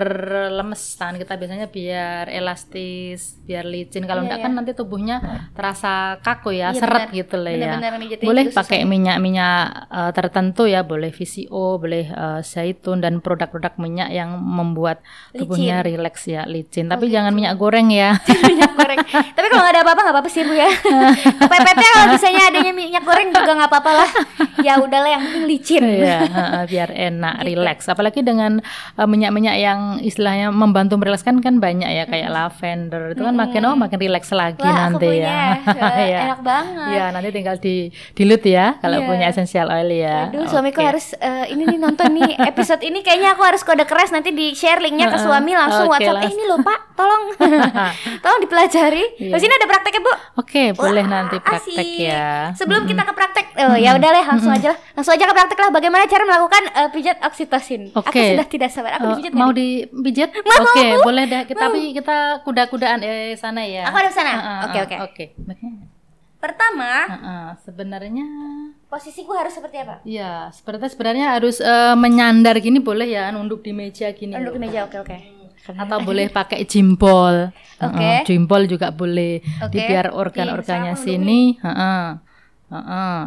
lemes 0.52 0.82
tangan 0.94 1.16
kita 1.16 1.34
biasanya 1.34 1.68
biar 1.68 2.28
elastis, 2.28 3.40
biar 3.42 3.64
licin. 3.64 4.04
Kalau 4.04 4.20
Iya, 4.20 4.26
enggak 4.28 4.40
iya. 4.40 4.46
kan 4.46 4.52
nanti 4.52 4.72
tubuhnya 4.76 5.16
terasa 5.56 5.94
kaku 6.20 6.52
ya, 6.54 6.76
Iya, 6.76 6.84
seret 6.84 7.02
benar. 7.08 7.16
gitu 7.16 7.36
lah 7.40 7.52
ya. 7.56 7.74
Boleh 8.20 8.44
pakai 8.52 8.84
ya. 8.84 8.86
minyak-minyak 8.86 9.60
eh, 9.88 10.12
tertentu 10.12 10.68
ya, 10.68 10.84
boleh 10.84 11.10
VCO, 11.10 11.80
boleh 11.80 12.04
eh, 12.06 12.40
zaitun 12.44 13.00
dan 13.00 13.24
produk-produk 13.24 13.80
minyak 13.80 14.12
yang 14.12 14.36
membuat 14.36 15.00
tubuhnya 15.32 15.80
rileks 15.82 16.28
ya, 16.28 16.44
licin. 16.44 16.92
Tapi 16.92 17.08
gitu. 17.08 17.16
jangan 17.16 17.32
minyak 17.32 17.56
goreng 17.56 17.88
ya. 17.88 18.20
minyak 18.52 18.76
goreng. 18.76 19.00
Tapi 19.08 19.48
kalau 19.48 19.64
nggak 19.64 19.74
ada 19.74 19.82
apa-apa 19.82 20.02
nggak 20.04 20.16
apa-apa 20.20 20.30
sih 20.30 20.44
Bu 20.44 20.52
ya. 20.52 20.68
Kepepetnya 21.42 21.90
kalau 21.92 22.08
misalnya 22.10 22.42
adanya 22.48 22.72
minyak 22.72 23.04
goreng 23.04 23.30
juga 23.30 23.52
nggak 23.54 23.70
apa-apa 23.70 23.92
lah. 23.96 24.10
Ya 24.62 24.78
udahlah 24.78 25.10
yang 25.10 25.22
penting 25.22 25.46
licin. 25.46 25.84
Iya, 25.84 26.20
biar 26.66 26.90
enak, 26.92 27.36
Gitu. 27.42 27.48
rileks. 27.52 27.86
Apalagi 27.88 28.22
dengan 28.22 28.62
eh, 28.94 29.08
minyak-minyak 29.08 29.56
yang 29.56 29.80
istilahnya 30.00 30.50
membantu 30.50 30.96
merilekskan 30.96 31.40
kan 31.40 31.58
banyak 31.58 31.88
ya, 31.88 32.04
kayak 32.06 32.30
lavender 32.30 33.12
itu 33.12 33.22
kan 33.22 33.34
makin 33.34 33.62
oh 33.64 33.76
makin 33.76 33.98
rileks 33.98 34.30
lagi 34.32 34.62
Wah, 34.62 34.72
aku 34.88 34.98
nanti 34.98 35.08
punya. 35.08 35.28
ya. 35.28 35.50
Iya. 36.02 36.20
Enak 36.26 36.42
banget. 36.42 36.88
Iya, 36.90 37.06
nanti 37.12 37.30
tinggal 37.32 37.56
di 37.58 37.76
dilute 38.12 38.48
ya 38.48 38.78
kalau 38.78 38.98
Iya. 38.98 39.08
punya 39.08 39.26
essential 39.28 39.68
oil 39.68 39.90
ya. 39.90 40.30
Aduh, 40.30 40.46
suamiku 40.46 40.80
Oke. 40.80 40.88
harus 40.88 41.06
eh, 41.16 41.46
ini 41.50 41.64
nih 41.68 41.80
nonton 41.80 42.10
nih 42.12 42.36
episode 42.44 42.82
ini 42.82 43.02
kayaknya 43.02 43.34
aku 43.34 43.44
harus 43.44 43.62
kode 43.62 43.84
keras 43.84 44.10
nanti 44.10 44.30
di 44.30 44.52
share 44.52 44.80
linknya 44.80 45.08
ke 45.08 45.18
suami 45.18 45.54
langsung 45.54 45.88
Oke, 45.88 46.00
WhatsApp. 46.00 46.24
Eh 46.24 46.32
ini 46.32 46.44
loh 46.46 46.60
Pak, 46.60 46.80
tolong, 46.94 47.24
tolong 48.24 48.40
dipelajari. 48.42 49.04
Iya. 49.20 49.34
Di 49.34 49.40
sini 49.40 49.54
ada 49.54 49.68
prakteknya, 49.68 50.02
Bu. 50.02 50.14
Oke, 50.38 50.64
boleh 50.74 51.02
Wah, 51.02 51.12
nanti 51.14 51.38
praktek 51.38 51.76
asik. 51.78 51.98
ya. 52.02 52.52
Sebelum 52.54 52.84
kita 52.84 53.02
ke 53.02 53.14
praktek, 53.14 53.46
oh 53.58 53.76
ya 53.76 53.94
udah 53.94 54.10
lah, 54.12 54.24
langsung 54.26 54.50
aja 54.50 54.68
lah. 54.72 54.78
Langsung 54.92 55.14
aja 55.14 55.24
ke 55.24 55.34
praktek 55.34 55.58
lah. 55.58 55.70
Bagaimana 55.70 56.04
cara 56.06 56.24
melakukan 56.24 56.64
eh, 56.68 56.90
pijat 56.90 57.18
oksitosin? 57.22 57.82
Aku 57.90 58.04
Oke. 58.04 58.24
sudah 58.32 58.46
tidak 58.46 58.70
sabar. 58.70 58.92
Aku 58.94 59.04
Eh, 59.04 59.10
dipijit 59.14 59.34
mau 59.34 59.50
nih? 59.50 59.88
dipijit? 59.88 60.30
Mau, 60.38 60.60
Oke, 60.62 60.86
mau. 60.90 61.04
boleh 61.04 61.24
deh. 61.26 61.42
Kita, 61.46 61.60
tapi 61.62 61.80
kita 61.92 62.18
kuda-kudaan 62.42 63.00
eh 63.00 63.34
sana 63.34 63.62
ya. 63.62 63.86
Aku 63.86 63.96
ada 63.96 64.08
di 64.08 64.16
sana? 64.16 64.32
Oke, 64.66 64.78
oke. 64.82 64.96
Oke. 65.02 65.26
Pertama, 66.38 67.06
Ah, 67.06 67.14
ah. 67.22 67.48
Sebenarnya 67.60 68.26
posisiku 68.88 69.30
harus 69.32 69.54
seperti 69.54 69.78
apa? 69.78 70.02
ya, 70.02 70.50
sebenarnya 70.50 70.90
sebenarnya 70.90 71.28
harus 71.32 71.62
eh, 71.62 71.94
menyandar 71.94 72.58
gini 72.58 72.80
boleh 72.80 73.06
ya, 73.06 73.30
nunduk 73.30 73.62
di 73.62 73.70
meja 73.72 74.10
gini. 74.10 74.34
Loh. 74.34 74.50
di 74.50 74.58
meja, 74.58 74.84
oke 74.84 74.98
oke. 75.00 75.18
Atau 75.70 75.98
boleh 76.02 76.28
pakai 76.34 76.66
jimpol. 76.66 77.54
Oke. 77.82 77.98
Heeh, 77.98 78.26
jimpol 78.26 78.66
juga 78.66 78.90
boleh. 78.90 79.42
Jadi 79.42 79.78
Oke. 79.78 79.88
biar 79.90 80.08
organ-organnya 80.14 80.94
Bisa, 80.98 81.06
sini, 81.06 81.58
heeh. 81.62 82.08
Heeh. 82.72 83.22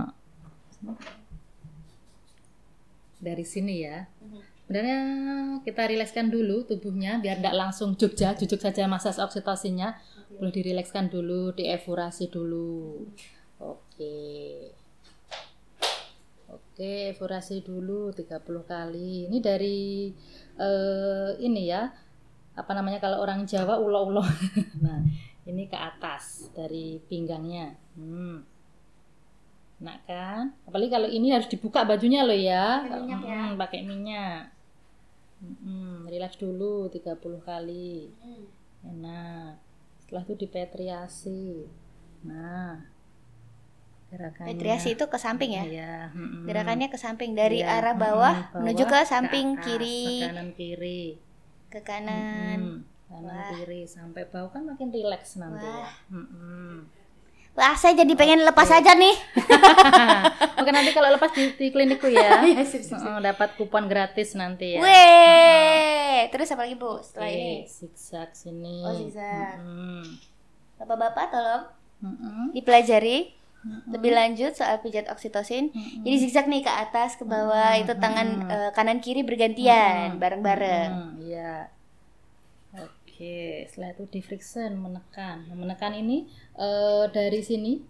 Dari 3.22 3.44
sini 3.46 3.74
ya. 3.82 4.06
Sebenarnya 4.64 5.00
kita 5.60 5.82
rilekskan 5.84 6.32
dulu 6.32 6.64
tubuhnya 6.64 7.20
biar 7.20 7.36
tidak 7.36 7.56
langsung 7.56 8.00
jogja, 8.00 8.32
jujuk 8.32 8.58
saja 8.58 8.88
masas 8.88 9.20
oksitosinnya. 9.20 10.00
Boleh 10.34 10.50
dirilekskan 10.50 11.12
dulu, 11.12 11.52
dievurasi 11.54 12.32
dulu. 12.32 13.06
Oke. 13.60 14.16
Oke, 16.50 17.14
evurasi 17.14 17.62
dulu 17.62 18.10
30 18.10 18.66
kali. 18.66 19.30
Ini 19.30 19.38
dari 19.38 20.10
eh, 20.58 21.30
ini 21.38 21.62
ya. 21.70 21.86
Apa 22.54 22.72
namanya 22.74 23.02
kalau 23.02 23.18
orang 23.22 23.42
Jawa 23.46 23.78
ulo-ulo. 23.78 24.22
nah, 24.84 25.02
ini 25.44 25.66
ke 25.66 25.76
atas 25.76 26.48
dari 26.54 27.02
pinggangnya. 27.10 27.74
Hmm. 27.98 28.46
Nah 29.82 29.98
kan, 30.06 30.54
apalagi 30.64 30.88
kalau 30.88 31.08
ini 31.10 31.34
harus 31.34 31.50
dibuka 31.50 31.82
bajunya 31.84 32.22
loh 32.24 32.36
ya. 32.36 32.86
Pakai 32.86 33.02
minyak 33.02 33.20
ya? 33.20 33.36
Mm, 33.36 33.52
pakai 33.58 33.80
minyak. 33.84 34.42
Mm, 35.44 35.96
relax 36.08 36.40
dulu 36.40 36.88
30 36.88 37.42
kali. 37.42 38.08
Enak. 38.86 39.60
Setelah 40.00 40.22
itu 40.24 40.34
dipetriasi. 40.46 41.68
Nah, 42.24 42.80
gerakannya. 44.08 44.48
Petriasi 44.56 44.96
itu 44.96 45.04
ke 45.04 45.18
samping 45.20 45.52
ya? 45.52 45.64
Iya, 45.66 45.94
mm-mm. 46.16 46.48
Gerakannya 46.48 46.88
ke 46.88 46.96
samping 46.96 47.36
dari 47.36 47.60
Iya, 47.60 47.82
arah 47.82 47.94
mm-mm, 47.98 48.04
bawah 48.04 48.34
menuju 48.56 48.84
ke 48.88 48.96
bawah, 48.96 49.04
samping 49.04 49.46
atas, 49.58 49.64
kiri, 49.68 50.04
ke 50.06 50.26
kanan 50.30 50.50
kiri. 50.56 51.02
Ke 51.74 51.82
kanan. 51.82 52.58
Mm, 52.62 52.78
kanan 53.10 53.34
Wah. 53.34 53.50
kiri 53.50 53.82
sampai 53.82 54.22
bawah 54.30 54.54
kan 54.54 54.62
makin 54.62 54.94
rileks 54.94 55.34
nanti 55.34 55.66
ya. 55.66 55.82
Wah. 55.82 55.94
Mm-mm. 56.14 56.74
Wah, 57.54 57.74
saya 57.74 57.94
jadi 57.94 58.14
pengen 58.14 58.42
lepas 58.42 58.66
aja 58.66 58.94
nih. 58.94 59.14
Oke 60.58 60.70
nanti 60.70 60.90
kalau 60.90 61.14
lepas 61.14 61.30
di, 61.30 61.54
di 61.54 61.70
klinikku 61.70 62.10
ya. 62.10 62.42
Sip, 62.66 62.82
sip, 62.82 62.98
sip. 62.98 62.98
Mm, 62.98 63.22
dapat 63.22 63.54
kupon 63.54 63.86
gratis 63.86 64.34
nanti 64.34 64.74
ya. 64.74 64.82
Weh, 64.82 66.30
terus 66.30 66.50
apa 66.50 66.66
lagi 66.66 66.74
Bu 66.74 66.98
setelah 66.98 67.30
Oke, 67.30 67.38
ini? 67.38 67.54
zigzag 67.66 68.30
sini. 68.34 68.82
Oh, 68.82 68.94
zigzag. 68.94 69.62
Mm-mm. 69.62 70.02
Bapak-bapak 70.78 71.26
tolong 71.30 71.64
Mm-mm. 72.02 72.50
dipelajari 72.50 73.30
lebih 73.88 74.12
lanjut 74.12 74.52
soal 74.52 74.80
pijat 74.84 75.08
oksitosin. 75.08 75.72
Jadi 76.04 76.16
zigzag 76.20 76.46
nih 76.48 76.60
ke 76.60 76.72
atas, 76.72 77.16
ke 77.16 77.24
bawah, 77.24 77.72
itu 77.80 77.96
tangan 77.96 78.28
eh, 78.48 78.70
kanan 78.76 79.00
kiri 79.00 79.24
bergantian, 79.24 80.20
bareng-bareng. 80.20 80.90
Hmm, 80.92 81.12
iya. 81.24 81.72
Oke, 82.76 83.64
setelah 83.70 83.94
itu 83.96 84.04
di 84.10 84.20
friction 84.20 84.76
menekan. 84.76 85.48
Nah, 85.48 85.56
menekan 85.56 85.96
ini 85.96 86.28
eh, 86.58 87.04
dari 87.08 87.40
sini, 87.40 87.80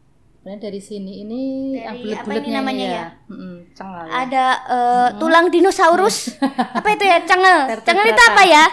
sebenarnya 0.44 0.68
dari 0.68 0.76
sini 0.76 1.24
ini 1.24 1.42
Dari 1.72 2.04
yang 2.12 2.20
apa 2.20 2.36
ini 2.36 2.50
namanya 2.52 2.84
ya? 2.84 3.06
Mm-mm, 3.32 3.72
cengal 3.72 4.04
ya. 4.04 4.12
Ada 4.28 4.46
eh, 4.68 5.08
tulang 5.16 5.48
dinosaurus. 5.48 6.36
apa 6.84 6.84
itu 6.92 7.04
ya? 7.08 7.24
Cengel. 7.24 7.80
Cengel 7.80 8.12
itu 8.12 8.22
apa 8.28 8.42
ya? 8.44 8.64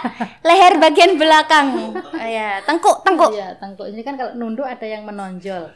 Leher 0.44 0.76
bagian 0.76 1.16
belakang. 1.16 1.96
Ah, 2.12 2.28
ya, 2.28 2.60
tengkuk, 2.68 3.00
tengkuk. 3.08 3.32
Iya, 3.32 3.56
tengkuk 3.56 3.88
ini 3.88 4.04
kan 4.04 4.20
kalau 4.20 4.36
nunduk 4.36 4.68
ada 4.68 4.84
yang 4.84 5.08
menonjol. 5.08 5.72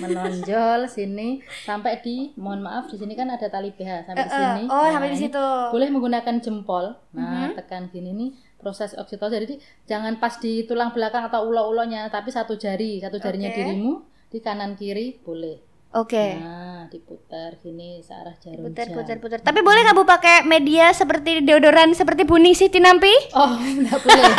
Menonjol 0.00 0.88
sini 0.88 1.44
sampai 1.68 2.00
di 2.00 2.32
mohon 2.40 2.64
maaf 2.64 2.88
di 2.88 2.96
sini 2.96 3.12
kan 3.12 3.28
ada 3.28 3.44
tali 3.52 3.68
BH 3.68 4.08
sampai 4.08 4.24
di 4.24 4.32
eh, 4.32 4.40
sini. 4.40 4.62
oh, 4.72 4.80
Nah, 4.80 4.96
sampai 4.96 5.12
di 5.12 5.18
situ. 5.28 5.46
Boleh 5.68 5.92
menggunakan 5.92 6.40
jempol. 6.40 6.96
Nah, 7.12 7.52
tekan 7.52 7.92
gini 7.92 8.16
nih 8.16 8.30
proses 8.56 8.96
oksitosin. 8.96 9.44
Jadi 9.44 9.60
jangan 9.84 10.16
pas 10.16 10.40
di 10.40 10.64
tulang 10.64 10.88
belakang 10.96 11.28
atau 11.28 11.44
ulo-ulonya, 11.52 12.08
tapi 12.08 12.32
satu 12.32 12.56
jari, 12.56 12.96
satu 13.04 13.20
jarinya 13.20 13.52
Oke. 13.52 13.60
dirimu 13.60 14.13
di 14.34 14.42
kanan 14.42 14.74
kiri 14.74 15.22
boleh. 15.22 15.62
Oke. 15.94 16.34
Nah, 16.34 16.90
diputar 16.90 17.54
gini 17.56 18.02
searah 18.02 18.34
jarum 18.34 18.66
Putar, 18.66 18.90
jam. 18.90 18.98
putar, 18.98 19.16
putar. 19.22 19.38
Tapi 19.38 19.62
boleh 19.62 19.80
nggak 19.80 19.94
bu 19.94 20.02
pakai 20.02 20.42
media 20.42 20.90
seperti 20.90 21.38
deodoran 21.40 21.94
seperti 21.94 22.26
Bu 22.26 22.34
Ningsih 22.34 22.66
Tinampi? 22.66 23.14
Oh, 23.30 23.54
enggak 23.54 24.02
boleh. 24.02 24.26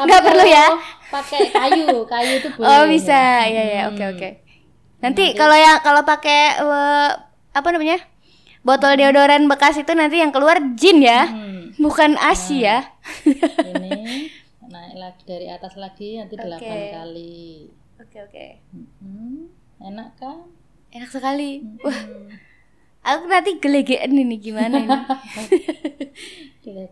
Nggak 0.00 0.22
perlu 0.22 0.44
ya? 0.44 0.66
Pakai 1.10 1.42
kayu, 1.50 2.06
kayu 2.06 2.32
itu 2.38 2.48
boleh. 2.54 2.68
Oh 2.70 2.84
bisa, 2.86 3.44
ya 3.44 3.62
ya, 3.66 3.80
oke 3.88 4.00
Hmm. 4.00 4.12
oke. 4.14 4.28
Nanti 5.00 5.24
kalau 5.32 5.52
yang 5.52 5.80
kalau 5.80 6.04
pakai 6.04 6.40
eh, 6.56 7.10
apa 7.50 7.68
namanya 7.68 7.98
botol 8.60 8.94
deodoran 8.94 9.44
bekas 9.44 9.76
itu 9.76 9.92
nanti 9.92 10.20
yang 10.20 10.30
keluar 10.30 10.56
jin 10.72 11.00
ya, 11.00 11.28
Hmm. 11.28 11.72
bukan 11.76 12.16
asi 12.16 12.64
ya. 12.64 12.84
ini 13.26 14.28
naik 14.72 14.94
lagi 14.94 15.22
dari 15.26 15.46
atas 15.48 15.74
lagi 15.74 16.16
nanti 16.16 16.36
Oke. 16.36 16.44
delapan 16.46 16.78
kali 16.94 17.68
Oke 18.00 18.18
oke, 18.18 18.46
Hmm, 18.98 19.46
enak 19.78 20.16
kan 20.16 20.48
enak 20.90 21.08
sekali. 21.08 21.62
Wah, 21.78 21.92
Hmm. 21.92 22.28
aku 23.02 23.24
nanti 23.26 23.50
gelegean 23.58 24.10
ini 24.14 24.36
gimana 24.36 24.76
ini. 24.78 24.90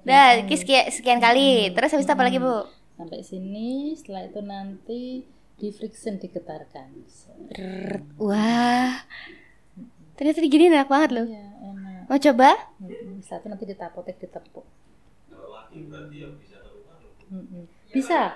Dah, 0.04 0.42
sekian, 0.50 0.84
sekian 0.88 1.18
kali. 1.18 1.72
Terus 1.72 1.90
habis 1.92 2.04
itu 2.04 2.12
apa 2.12 2.22
lagi 2.22 2.38
bu? 2.38 2.66
sampai 2.98 3.22
sini 3.22 3.94
setelah 3.94 4.26
itu 4.26 4.42
nanti 4.42 5.22
di 5.54 5.68
friction 5.70 6.18
digetarkan 6.18 6.90
Wah, 8.18 9.06
ternyata 10.12 10.42
gini 10.42 10.66
enak 10.66 10.90
banget 10.90 11.10
loh. 11.14 11.24
ya 11.24 11.46
enak 11.62 12.10
Mau 12.10 12.18
coba? 12.18 12.50
Setelah 13.22 13.38
itu 13.38 13.48
nanti 13.48 13.64
ditapotek 13.66 14.18
ditepuk 14.18 14.66
Mm-mm. 17.30 17.70
bisa 17.70 17.77
bisa 17.90 18.34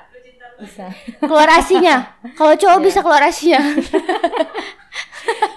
Keluar 1.19 1.49
asinya. 1.53 2.15
Kalau 2.39 2.55
cowok 2.55 2.79
bisa 2.83 3.03
keluar 3.03 3.23
asinya. 3.25 3.59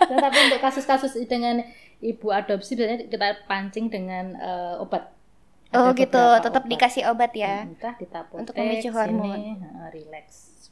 Nah, 0.06 0.22
tapi 0.22 0.38
untuk 0.46 0.62
kasus-kasus 0.62 1.18
dengan 1.26 1.58
ibu 1.98 2.30
adopsi 2.30 2.78
biasanya 2.78 3.10
kita 3.10 3.28
pancing 3.50 3.90
dengan 3.90 4.38
eh, 4.38 4.78
obat 4.78 5.10
Oh 5.74 5.92
Ada 5.92 5.98
gitu, 5.98 6.16
beberapa 6.16 6.46
tetap 6.46 6.64
obat. 6.64 6.72
dikasih 6.72 7.04
obat 7.10 7.32
ya. 7.34 7.66
entah 7.66 7.94
ditapotek 7.98 8.42
Untuk 8.46 8.54
memicu 8.56 8.90
hormon. 8.94 9.34
sini, 9.34 9.58
heeh, 9.58 9.88
relax 9.92 10.26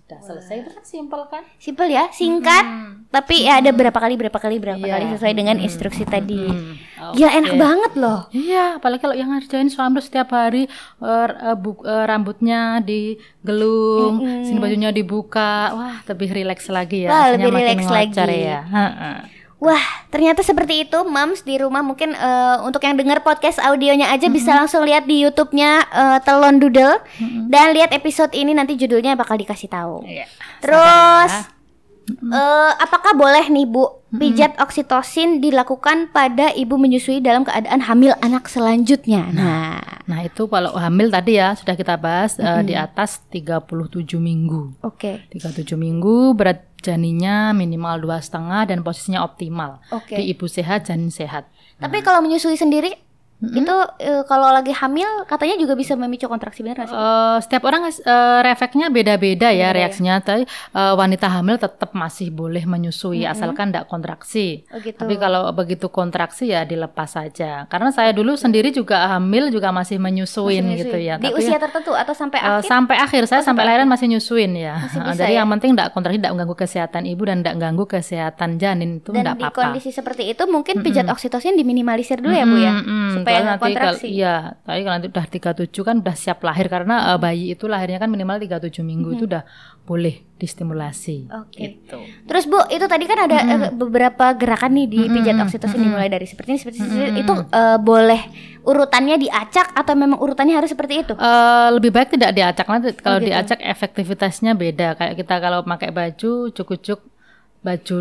sudah 0.04 0.20
selesai 0.22 0.56
itu 0.58 0.70
kan 0.70 0.84
simpel 0.84 1.22
kan 1.26 1.44
Simpel 1.56 1.88
ya, 1.88 2.12
singkat. 2.12 2.66
Tapi 3.08 3.46
ya 3.46 3.58
ada 3.58 3.72
berapa 3.72 3.96
kali, 3.96 4.14
berapa 4.14 4.36
kali, 4.36 4.58
berapa 4.58 4.78
Iya. 4.78 4.94
kali 4.94 5.06
sesuai 5.12 5.34
dengan 5.34 5.58
instruksi 5.58 6.04
tadi. 6.04 6.44
Hmm, 6.44 6.76
Gila 7.14 7.32
enak 7.32 7.52
oke. 7.52 7.62
banget 7.62 7.92
loh. 7.96 8.20
Iya, 8.30 8.78
apalagi 8.78 9.02
kalau 9.02 9.14
yang 9.14 9.32
ngerjain 9.32 9.68
suami 9.68 10.00
setiap 10.00 10.30
hari 10.30 10.68
eh, 11.00 11.28
eh, 11.30 11.56
bu- 11.56 11.82
eh, 11.82 12.04
rambutnya 12.04 12.82
digelung, 12.82 14.16
sini 14.42 14.58
bajunya 14.58 14.90
dibuka, 14.90 15.72
wah 15.72 15.96
lebih 16.04 16.30
rileks 16.34 16.68
lagi 16.68 17.06
ya. 17.06 17.10
Wah, 17.10 17.26
lebih 17.32 17.50
rileks 17.52 17.88
lagi. 17.88 18.18
ya. 18.44 18.60
Heeh. 18.62 19.18
Wah, 19.64 19.80
ternyata 20.12 20.44
seperti 20.44 20.84
itu, 20.84 21.00
Mams 21.08 21.48
di 21.48 21.56
rumah 21.56 21.80
mungkin 21.80 22.12
eh, 22.12 22.58
untuk 22.68 22.84
yang 22.84 23.00
dengar 23.00 23.24
podcast 23.24 23.64
audionya 23.64 24.12
aja 24.12 24.28
bisa 24.28 24.52
langsung 24.52 24.84
lihat 24.84 25.08
di 25.08 25.24
YouTube-nya 25.24 25.72
eh, 25.88 26.18
Telon 26.28 26.60
Doodle 26.60 27.00
dan 27.48 27.72
lihat 27.72 27.96
episode 27.96 28.36
ini 28.36 28.52
nanti 28.52 28.76
judulnya 28.76 29.16
bakal 29.16 29.40
dikasih 29.40 29.72
tahu. 29.72 30.04
Iya. 30.04 30.28
Terus 30.60 31.32
eh, 32.10 32.72
apakah 32.80 33.16
boleh 33.16 33.48
nih 33.48 33.68
Bu 33.68 34.04
pijat 34.14 34.62
oksitosin 34.62 35.42
dilakukan 35.42 36.14
pada 36.14 36.54
ibu 36.54 36.78
menyusui 36.78 37.18
dalam 37.18 37.42
keadaan 37.42 37.82
hamil 37.82 38.14
anak 38.22 38.46
selanjutnya? 38.46 39.32
Nah, 39.34 39.94
Nah, 40.04 40.20
itu 40.28 40.52
kalau 40.52 40.76
hamil 40.76 41.08
tadi 41.08 41.40
ya 41.40 41.56
sudah 41.56 41.80
kita 41.80 41.96
bahas 41.96 42.36
eh, 42.36 42.62
di 42.68 42.76
atas 42.76 43.24
37 43.32 44.20
minggu. 44.20 44.84
oke. 44.84 45.32
37 45.32 45.80
minggu 45.80 46.36
berat 46.36 46.68
janinnya 46.84 47.56
minimal 47.56 48.04
dua 48.04 48.20
setengah 48.20 48.68
dan 48.68 48.84
posisinya 48.84 49.24
optimal. 49.24 49.80
Oke. 49.96 50.20
Di 50.20 50.36
ibu 50.36 50.44
sehat 50.52 50.92
janin 50.92 51.08
sehat. 51.08 51.48
Tapi 51.80 52.04
kalau 52.04 52.20
menyusui 52.20 52.60
sendiri 52.60 52.92
Mm-mm. 53.44 53.60
itu 53.60 53.76
eh, 54.00 54.24
kalau 54.24 54.48
lagi 54.50 54.72
hamil 54.72 55.28
katanya 55.28 55.60
juga 55.60 55.76
bisa 55.76 55.94
memicu 55.94 56.26
kontraksi 56.26 56.64
benar 56.64 56.88
sih? 56.88 56.96
Eh, 56.96 57.38
setiap 57.44 57.64
orang 57.64 57.84
eh, 57.86 58.40
refleksnya 58.42 58.88
beda-beda 58.88 59.20
Beda 59.34 59.50
ya 59.50 59.68
ya. 59.68 59.70
reaksinya. 59.74 60.20
Tapi 60.20 60.44
eh, 60.48 60.94
wanita 60.94 61.28
hamil 61.28 61.58
tetap 61.58 61.92
masih 61.92 62.30
boleh 62.30 62.64
menyusui 62.64 63.24
Mm-mm. 63.24 63.34
asalkan 63.34 63.70
tidak 63.70 63.88
kontraksi. 63.88 64.64
oh 64.70 64.78
gitu. 64.78 64.96
Tapi 64.96 65.18
kalau 65.18 65.50
begitu 65.52 65.90
kontraksi 65.90 66.48
ya 66.48 66.64
dilepas 66.64 67.10
saja. 67.10 67.66
Karena 67.66 67.90
saya 67.90 68.14
dulu 68.14 68.34
sendiri 68.34 68.70
juga 68.70 69.12
hamil 69.12 69.50
juga 69.50 69.70
masih 69.70 69.98
menyusuin 69.98 70.64
Masih 70.64 70.80
gitu 70.82 70.98
ya. 70.98 71.18
Di 71.18 71.28
Tapi 71.28 71.36
usia 71.36 71.58
tertentu 71.58 71.92
atau 71.92 72.14
sampai 72.14 72.40
akhir? 72.40 72.64
sampai 72.64 72.96
akhir 72.96 73.22
Oh, 73.24 73.28
saya 73.28 73.40
sampai 73.40 73.50
sampai 73.54 73.64
lahiran 73.66 73.88
masih 73.90 74.08
nyusuin 74.08 74.52
ya. 74.54 74.74
Masih 74.78 75.00
bisa 75.08 75.18
Jadi 75.18 75.34
ya? 75.34 75.40
yang 75.42 75.48
penting 75.52 75.70
tidak 75.74 75.90
kontraksi, 75.92 76.18
tidak 76.22 76.32
mengganggu 76.32 76.56
kesehatan 76.56 77.02
ibu 77.04 77.24
dan 77.26 77.36
tidak 77.42 77.54
mengganggu 77.58 77.86
kesehatan 77.90 78.50
janin 78.56 78.90
itu 79.00 79.10
Dan 79.10 79.20
tidak 79.20 79.34
di 79.34 79.44
apa-apa. 79.44 79.58
kondisi 79.58 79.90
seperti 79.90 80.24
itu 80.30 80.44
mungkin 80.46 80.76
pijat 80.80 81.08
oksitosin 81.08 81.54
diminimalisir 81.54 82.22
dulu 82.22 82.32
ya 82.32 82.46
bu 82.46 82.56
ya, 82.56 82.74
supaya 83.14 83.33
nggak 83.42 83.58
nanti 83.58 83.72
kalau-. 83.74 84.02
Iya, 84.06 84.36
tapi 84.62 84.80
kalau 84.86 84.96
nanti 85.00 85.08
udah 85.10 85.26
37 85.26 85.88
kan 85.88 85.96
udah 86.04 86.16
siap 86.16 86.40
lahir 86.46 86.68
karena 86.70 86.96
eh, 87.16 87.18
bayi 87.18 87.46
itu 87.58 87.66
lahirnya 87.66 87.98
kan 87.98 88.12
minimal 88.12 88.38
37 88.38 88.86
minggu 88.86 89.18
itu 89.18 89.26
udah 89.26 89.42
boleh 89.84 90.22
distimulasi. 90.38 91.28
Oke. 91.32 91.60
Gitu. 91.60 92.00
Terus 92.28 92.44
Bu, 92.48 92.60
itu 92.68 92.86
tadi 92.88 93.06
kan 93.08 93.20
ada 93.26 93.38
eh, 93.42 93.60
beberapa 93.72 94.36
gerakan 94.36 94.76
nih 94.76 94.88
di 94.92 95.00
pijat 95.08 95.40
oksitosin 95.40 95.80
dimulai 95.82 96.12
dari 96.12 96.28
seperti 96.28 96.50
ini, 96.56 96.60
seperti 96.60 96.78
ini. 96.84 97.24
Itu 97.24 97.34
eh, 97.48 97.78
boleh 97.80 98.22
urutannya 98.64 99.20
diacak 99.20 99.76
atau 99.76 99.94
memang 99.96 100.20
urutannya 100.20 100.56
harus 100.56 100.72
seperti 100.72 101.04
itu? 101.04 101.14
Eh, 101.16 101.70
lebih 101.76 101.92
baik 101.92 102.16
tidak 102.16 102.32
diacak 102.32 102.68
nanti 102.68 102.96
kalau 103.00 103.20
gitu. 103.20 103.32
diacak 103.32 103.60
efektivitasnya 103.60 104.52
beda 104.56 104.96
kayak 104.96 105.16
kita 105.20 105.36
kalau 105.40 105.64
pakai 105.68 105.92
baju 105.92 106.52
cukup-cukup 106.52 107.04
baju 107.64 107.98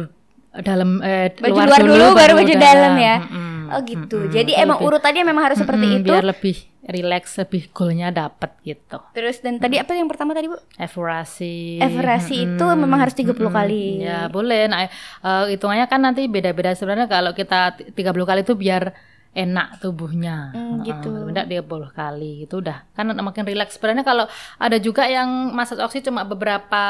dalam 0.61 1.01
eh, 1.01 1.33
Baju 1.41 1.61
luar 1.65 1.81
dulu, 1.81 2.07
baru 2.13 2.33
baju 2.37 2.55
dalam 2.61 2.93
ya? 3.01 3.17
Mm-mm, 3.25 3.52
Oh 3.73 3.81
gitu. 3.83 4.17
mm-mm. 4.19 4.31
Jadi 4.31 4.53
Itu 4.53 4.61
emang 4.61 4.79
lebih- 4.79 4.89
urutannya 4.89 5.23
memang 5.25 5.45
harus 5.45 5.59
seperti 5.59 5.87
mm-mm, 5.87 5.99
itu. 5.99 6.09
biar 6.09 6.25
lebih 6.25 6.57
rileks 6.83 7.39
lebih 7.39 7.71
goalnya 7.71 8.11
dapat 8.11 8.59
gitu 8.61 8.99
Terus 9.13 9.39
dan 9.39 9.57
tadi 9.57 9.79
apa 9.79 9.95
yang 9.95 10.11
pertama 10.11 10.35
tadi 10.35 10.51
Bu? 10.51 10.59
Evaluasi. 10.77 11.79
Evaluasi 11.79 12.35
itu 12.45 12.65
memang 12.75 12.99
harus 12.99 13.15
30 13.15 13.33
kali. 13.49 14.03
Ya 14.03 14.27
boleh. 14.27 14.67
Nah 14.67 14.87
eh, 14.87 15.45
hitungannya 15.49 15.87
kan 15.87 16.01
nanti 16.01 16.27
beda-beda 16.27 16.75
sebenarnya 16.75 17.07
kalau 17.07 17.33
kita 17.33 17.79
t- 17.79 17.91
30 17.93 18.03
kali 18.25 18.41
itu 18.43 18.55
biar 18.55 18.93
enak 19.33 19.81
tubuhnya. 19.81 20.53
Hmm, 20.53 20.83
gitu. 20.83 21.31
Tidak 21.31 21.47
30 21.47 21.65
kali 21.91 22.45
itu 22.45 22.55
udah 22.59 22.85
kan 22.93 23.09
makin 23.15 23.47
rileks. 23.47 23.79
Sebenarnya 23.79 24.03
kalau 24.03 24.27
ada 24.59 24.77
juga 24.77 25.07
yang 25.07 25.29
massage 25.51 25.81
oksi 25.81 26.03
cuma 26.03 26.23
beberapa 26.23 26.83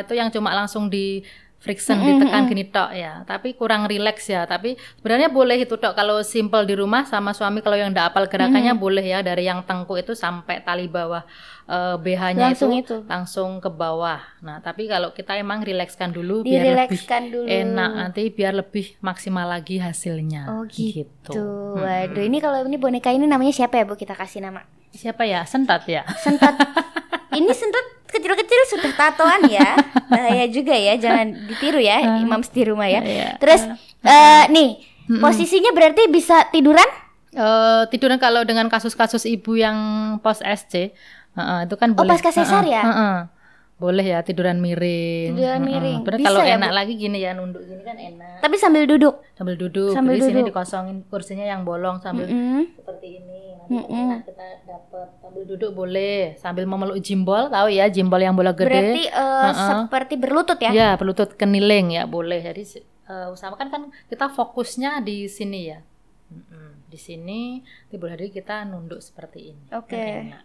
itu 0.00 0.12
yang 0.12 0.32
cuma 0.32 0.50
langsung 0.50 0.88
di 0.88 1.22
friction 1.64 1.96
ditekan 1.96 2.44
gini 2.44 2.68
tok 2.68 2.92
ya 2.92 3.24
tapi 3.24 3.56
kurang 3.56 3.88
rileks 3.88 4.28
ya 4.28 4.44
tapi 4.44 4.76
sebenarnya 5.00 5.32
boleh 5.32 5.64
itu 5.64 5.80
tok 5.80 5.96
kalau 5.96 6.20
simple 6.20 6.68
di 6.68 6.76
rumah 6.76 7.08
sama 7.08 7.32
suami 7.32 7.64
kalau 7.64 7.80
yang 7.80 7.88
tidak 7.88 8.12
apal 8.12 8.28
gerakannya 8.28 8.76
boleh 8.76 9.00
ya 9.00 9.24
dari 9.24 9.48
yang 9.48 9.64
tengkuk 9.64 9.96
itu 9.96 10.12
sampai 10.12 10.60
tali 10.60 10.84
bawah 10.84 11.24
eh, 11.64 11.96
BH-nya 11.96 12.52
Langsung 12.52 12.76
itu, 12.76 13.00
itu. 13.00 13.08
langsung 13.08 13.50
ke 13.64 13.72
bawah. 13.72 14.20
Nah, 14.44 14.60
tapi 14.60 14.84
kalau 14.84 15.16
kita 15.16 15.40
emang 15.40 15.64
rilekskan 15.64 16.12
dulu 16.12 16.44
biar 16.44 16.84
lebih 16.84 17.00
dulu. 17.32 17.48
enak 17.48 17.90
nanti 17.96 18.28
biar 18.28 18.52
lebih 18.52 19.00
maksimal 19.00 19.48
lagi 19.48 19.80
hasilnya. 19.80 20.52
Oh 20.52 20.68
gitu. 20.68 21.80
Waduh, 21.80 22.20
ini 22.20 22.44
kalau 22.44 22.60
ini 22.68 22.76
boneka 22.76 23.08
ini 23.08 23.24
namanya 23.24 23.56
siapa 23.56 23.80
ya 23.80 23.88
Bu? 23.88 23.96
Kita 23.96 24.12
kasih 24.12 24.44
nama. 24.44 24.60
Siapa 24.92 25.24
ya? 25.24 25.42
Sentat 25.48 25.88
ya? 25.88 26.04
Sentot. 26.20 26.52
ini 27.38 27.50
sentot 27.50 28.03
kecil-kecil 28.14 28.60
sudah 28.70 28.92
tatoan 28.94 29.50
ya. 29.50 29.74
Bahaya 30.10 30.46
juga 30.46 30.72
ya, 30.72 30.94
jangan 30.94 31.34
ditiru 31.50 31.82
ya, 31.82 32.22
imam 32.22 32.38
di 32.40 32.62
rumah 32.62 32.86
ya. 32.86 33.02
Iya. 33.02 33.28
Terus 33.42 33.66
eh, 34.00 34.44
nih, 34.48 34.78
posisinya 35.18 35.74
berarti 35.74 36.06
bisa 36.06 36.46
tiduran? 36.54 36.86
Eh, 37.34 37.82
tiduran 37.90 38.22
kalau 38.22 38.46
dengan 38.46 38.70
kasus-kasus 38.70 39.26
ibu 39.26 39.58
yang 39.58 39.76
post 40.22 40.46
SC, 40.46 40.94
heeh, 41.34 41.58
itu 41.66 41.74
kan 41.74 41.90
Oh, 41.92 42.06
boleh. 42.06 42.14
pasca 42.14 42.30
sesar 42.30 42.62
heeh, 42.62 42.78
ya? 42.78 42.82
heeh. 42.86 43.16
Boleh 43.84 44.06
ya 44.06 44.18
tiduran 44.20 44.58
miring. 44.58 45.36
Tiduran 45.36 45.60
miring. 45.60 45.98
Bener 46.00 46.18
Bisa 46.18 46.28
kalau 46.30 46.40
ya, 46.40 46.56
enak 46.56 46.70
Bu? 46.70 46.74
lagi 46.74 46.92
gini 46.96 47.18
ya 47.18 47.30
nunduk 47.32 47.60
gini 47.62 47.82
kan 47.82 47.96
enak. 47.98 48.40
Tapi 48.40 48.56
sambil 48.56 48.82
duduk. 48.84 49.20
Sambil 49.34 49.54
duduk. 49.54 49.92
Sambil 49.92 50.16
Jadi 50.16 50.24
sini 50.24 50.40
duduk. 50.40 50.48
dikosongin 50.50 50.98
kursinya 51.04 51.44
yang 51.44 51.62
bolong 51.62 52.00
sambil 52.00 52.24
Mm. 52.24 52.64
seperti 52.74 53.08
ini 53.18 53.40
nanti 53.60 53.84
enak 53.86 54.20
kita 54.24 54.46
dapat 54.64 55.08
sambil 55.18 55.42
duduk 55.44 55.70
boleh 55.72 56.36
sambil 56.36 56.64
memeluk 56.64 56.96
jimbol 56.98 57.48
tahu 57.48 57.68
ya 57.68 57.88
jimbol 57.88 58.16
yang 58.18 58.32
bola 58.32 58.52
gede 58.52 58.68
Berarti 58.68 59.02
eh, 59.06 59.52
seperti 59.52 60.14
berlutut 60.16 60.58
ya? 60.58 60.70
ya 60.70 60.88
berlutut 60.94 61.32
keniling 61.34 61.92
ya 61.92 62.04
boleh 62.04 62.40
jadi 62.40 62.60
eh, 63.04 63.28
usahakan 63.30 63.68
kan 63.68 63.82
kita 64.06 64.28
fokusnya 64.28 65.00
di 65.00 65.26
sini 65.26 65.60
ya 65.66 65.80
Mm-mm. 66.26 66.84
di 66.86 66.98
sini 66.98 67.40
boleh 67.90 68.14
jadi 68.14 68.32
kita 68.34 68.64
nunduk 68.64 69.00
seperti 69.00 69.52
ini 69.52 69.64
Oke. 69.70 69.96
Kan 69.96 70.24
enak. 70.30 70.44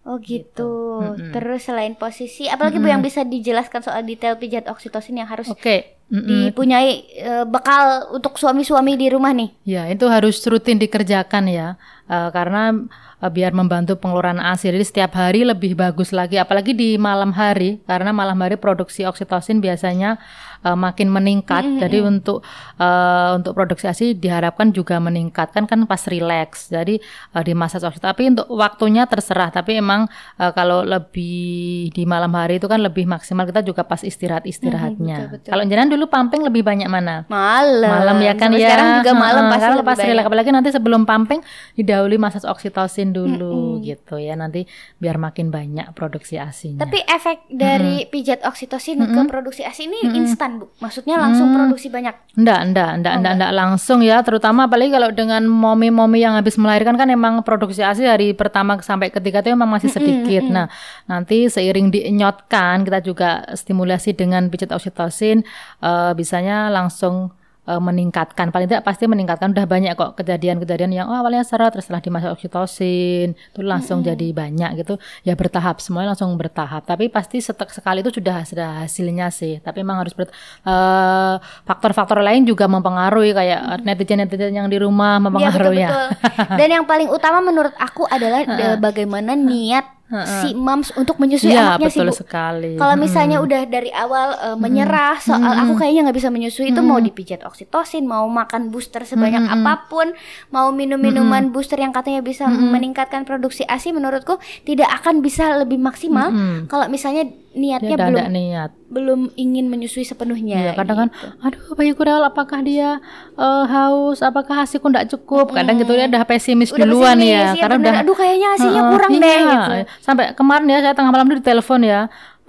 Oh 0.00 0.16
gitu. 0.16 1.04
Mm-mm. 1.04 1.32
Terus 1.36 1.68
selain 1.68 1.92
posisi, 1.92 2.48
apalagi 2.48 2.80
Bu 2.80 2.88
yang 2.88 3.04
bisa 3.04 3.20
dijelaskan 3.20 3.84
soal 3.84 4.00
detail 4.00 4.40
pijat 4.40 4.64
oksitosin 4.64 5.20
yang 5.20 5.28
harus 5.28 5.44
oke 5.52 5.76
Mm-mm. 6.08 6.48
dipunyai 6.50 6.90
eh, 7.20 7.44
bekal 7.44 8.08
untuk 8.16 8.40
suami-suami 8.40 8.96
di 8.96 9.12
rumah 9.12 9.36
nih? 9.36 9.52
Ya, 9.68 9.84
itu 9.92 10.08
harus 10.08 10.40
rutin 10.48 10.80
dikerjakan 10.80 11.44
ya, 11.52 11.76
Eh, 12.10 12.30
karena 12.34 12.74
eh, 13.22 13.30
biar 13.30 13.54
membantu 13.54 13.94
pengeluaran 13.94 14.42
ASI. 14.42 14.74
Jadi 14.74 14.82
setiap 14.82 15.14
hari 15.14 15.46
lebih 15.46 15.78
bagus 15.78 16.10
lagi, 16.10 16.42
apalagi 16.42 16.74
di 16.74 16.98
malam 16.98 17.30
hari, 17.30 17.78
karena 17.86 18.10
malam 18.10 18.34
hari 18.42 18.58
produksi 18.58 19.06
oksitosin 19.06 19.62
biasanya 19.62 20.18
eh, 20.64 20.76
makin 20.76 21.08
meningkat. 21.12 21.64
Jadi 21.80 21.98
untuk 22.00 22.44
eh, 22.78 23.30
untuk 23.36 23.52
produksi 23.56 23.86
ASI 23.88 24.06
diharapkan 24.16 24.72
juga 24.72 24.96
meningkat 24.98 25.52
kan 25.52 25.64
kan 25.64 25.84
pas 25.84 26.00
relax. 26.08 26.70
Jadi 26.70 27.00
eh, 27.02 27.42
di 27.44 27.52
masa 27.52 27.80
oksitosin. 27.80 28.10
Tapi 28.10 28.22
untuk 28.32 28.46
waktunya 28.52 29.04
terserah. 29.04 29.52
Tapi 29.52 29.80
emang 29.80 30.08
eh, 30.40 30.52
kalau 30.52 30.82
lebih 30.82 31.90
di 31.92 32.04
malam 32.04 32.32
hari 32.36 32.58
itu 32.58 32.66
kan 32.68 32.80
lebih 32.80 33.04
maksimal 33.04 33.44
kita 33.46 33.60
juga 33.64 33.84
pas 33.84 34.00
istirahat 34.00 34.44
istirahatnya. 34.44 35.28
betul, 35.28 35.32
betul. 35.36 35.50
Kalau 35.52 35.62
jenengan 35.66 35.90
dulu 35.92 36.04
pumping 36.08 36.42
lebih 36.46 36.62
banyak 36.64 36.88
mana? 36.90 37.24
Malam. 37.28 37.90
malam 37.90 38.18
ya 38.22 38.34
kan 38.36 38.50
Sampai 38.50 38.62
ya 38.62 38.68
Sekarang 38.70 38.88
juga 39.02 39.12
malam 39.12 39.44
Heeh, 39.46 39.52
pasti 39.52 39.70
lebih 39.76 39.88
pas 39.88 39.98
relax 40.00 40.24
apalagi 40.26 40.50
nanti 40.50 40.70
sebelum 40.72 41.02
pumping 41.04 41.40
didahului 41.76 42.18
massage 42.18 42.46
oksitosin 42.46 43.12
dulu 43.12 43.82
gitu 43.82 44.16
ya 44.16 44.34
nanti 44.38 44.64
biar 44.98 45.16
makin 45.16 45.52
banyak 45.52 45.92
produksi 45.92 46.36
asinya 46.40 46.86
Tapi 46.86 46.98
efek 47.04 47.50
dari 47.50 48.06
pijat 48.08 48.42
oksitosin 48.46 49.02
ke 49.04 49.20
produksi 49.30 49.62
ASI 49.62 49.86
ini 49.86 49.98
instan, 50.18 50.49
Bu. 50.58 50.66
Maksudnya 50.82 51.16
langsung 51.20 51.54
produksi 51.54 51.86
banyak. 51.92 52.14
Enggak, 52.34 52.60
enggak, 52.66 52.90
Oh, 52.90 52.96
enggak, 52.98 53.14
enggak, 53.20 53.32
enggak 53.38 53.52
langsung 53.54 53.98
ya, 54.02 54.22
terutama 54.24 54.66
apalagi 54.66 54.90
kalau 54.90 55.10
dengan 55.14 55.42
momi-momi 55.46 56.18
yang 56.22 56.34
habis 56.34 56.58
melahirkan 56.58 56.98
kan 56.98 57.06
emang 57.10 57.42
produksi 57.46 57.84
ASI 57.84 58.06
dari 58.06 58.32
pertama 58.34 58.78
sampai 58.82 59.10
ketiga 59.10 59.44
itu 59.44 59.52
emang 59.54 59.70
masih 59.70 59.90
sedikit. 59.92 60.44
Nah, 60.50 60.66
nanti 61.06 61.46
seiring 61.46 61.90
dienyotkan 61.94 62.82
kita 62.82 62.98
juga 63.02 63.44
stimulasi 63.54 64.14
dengan 64.16 64.50
pijat 64.50 64.74
oksitosin 64.74 65.42
eh, 65.82 66.12
bisanya 66.14 66.70
langsung 66.72 67.30
eh, 67.70 67.82
meningkatkan. 67.82 68.50
Paling 68.50 68.66
tidak 68.66 68.82
pasti 68.82 69.06
meningkatkan. 69.06 69.54
Udah 69.54 69.66
banyak 69.70 69.94
kok 69.94 70.18
kejadian-kejadian 70.18 70.90
yang 70.90 71.06
oh, 71.06 71.14
awalnya 71.14 71.46
seret 71.46 71.70
terus 71.70 71.86
setelah 71.86 72.02
dimasak 72.02 72.34
oksitosin 72.34 73.38
itu 73.38 73.60
langsung 73.62 74.02
jadi 74.02 74.26
banyak 74.34 74.82
gitu. 74.82 74.98
Ya 75.22 75.38
bertahap 75.38 75.78
semuanya 75.78 76.12
langsung 76.12 76.34
bertahap. 76.34 76.82
Tapi 76.84 77.06
pasti 77.06 77.38
setek 77.38 77.70
sekali 77.70 78.02
itu 78.02 78.10
sudah 78.10 78.42
sudah 78.42 78.68
hasilnya 78.84 79.30
sih. 79.30 79.62
Tapi 79.62 79.86
emang 79.86 80.02
harus 80.02 80.12
ber- 80.18 80.34
eh, 80.66 81.34
faktor-faktor 81.64 82.18
lain 82.18 82.42
juga 82.42 82.66
mempengaruhi 82.66 83.30
kayak 83.30 83.86
netizen-netizen 83.86 84.50
yang 84.50 84.66
di 84.66 84.82
rumah 84.82 85.22
Iya 85.22 85.24
mempengaruhi 85.30 85.78
ya. 85.78 85.88
Betul-betul. 85.88 86.58
Dan 86.60 86.68
yang 86.74 86.84
paling 86.88 87.08
utama 87.12 87.38
menurut 87.38 87.74
aku 87.78 88.04
adalah 88.10 88.42
eh, 88.42 88.76
bagaimana 88.80 89.38
niat 89.38 89.99
si 90.10 90.58
moms 90.58 90.90
untuk 90.94 91.16
menyusui 91.16 91.54
Iya 91.54 91.78
anaknya 91.78 91.88
sih, 91.88 92.02
Bu. 92.02 92.10
sekali. 92.10 92.74
Kalau 92.74 92.98
misalnya 92.98 93.38
udah 93.38 93.62
dari 93.64 93.94
awal 93.94 94.34
eh, 94.34 94.56
menyerah 94.58 95.22
soal 95.22 95.54
aku 95.54 95.78
kayaknya 95.78 96.10
nggak 96.10 96.18
bisa 96.18 96.28
menyusui 96.28 96.66
itu 96.68 96.82
mau 96.82 96.98
dipijat 96.98 97.46
oksitosin, 97.46 98.04
mau 98.04 98.26
makan 98.26 98.68
booster 98.68 99.06
sebanyak 99.06 99.46
apa 99.46 99.86
pun, 99.86 100.10
mau 100.50 100.70
minum 100.70 100.98
minuman 100.98 101.48
booster 101.48 101.78
yang 101.78 101.94
katanya 101.94 102.20
bisa 102.20 102.44
meningkatkan 102.46 103.22
produksi 103.22 103.62
ASI 103.64 103.90
menurutku 103.90 104.34
tidak 104.62 104.90
akan 104.98 105.22
bisa 105.22 105.54
lebih 105.56 105.78
maksimal 105.78 106.34
kalau 106.66 106.90
misalnya 106.90 107.30
niatnya 107.50 107.98
ada 107.98 108.06
belum 108.10 108.26
niat 108.30 108.70
belum 108.90 109.20
ingin 109.38 109.70
menyusui 109.70 110.02
sepenuhnya. 110.02 110.58
Iya, 110.58 110.72
kadang 110.74 111.06
kan, 111.06 111.08
aduh 111.46 111.78
bayi 111.78 111.94
kural 111.94 112.18
apakah 112.26 112.58
dia 112.58 112.98
eh, 113.38 113.64
haus, 113.70 114.18
apakah 114.18 114.66
hasilku 114.66 114.90
enggak 114.90 115.06
cukup? 115.14 115.54
Kadang 115.54 115.78
gitu 115.78 115.94
dia 115.94 116.10
udah 116.10 116.26
pesimis 116.26 116.74
Udah 116.74 116.82
duluan 116.90 117.14
pesimis, 117.22 117.30
ya, 117.30 117.42
iya 117.54 117.62
karena 117.62 117.76
bener. 117.78 117.86
udah 117.86 118.02
aduh 118.02 118.16
kayaknya 118.18 118.48
hasilnya 118.58 118.82
Heeh, 118.82 118.92
kurang 118.94 119.10
iya. 119.14 119.22
deh 119.22 119.38
gitu. 119.46 119.72
Sampai 120.02 120.24
kemarin 120.34 120.66
ya 120.66 120.78
saya 120.82 120.94
tengah 120.98 121.12
malam 121.14 121.26
itu 121.30 121.38
ditelepon 121.38 121.80
ya. 121.86 122.00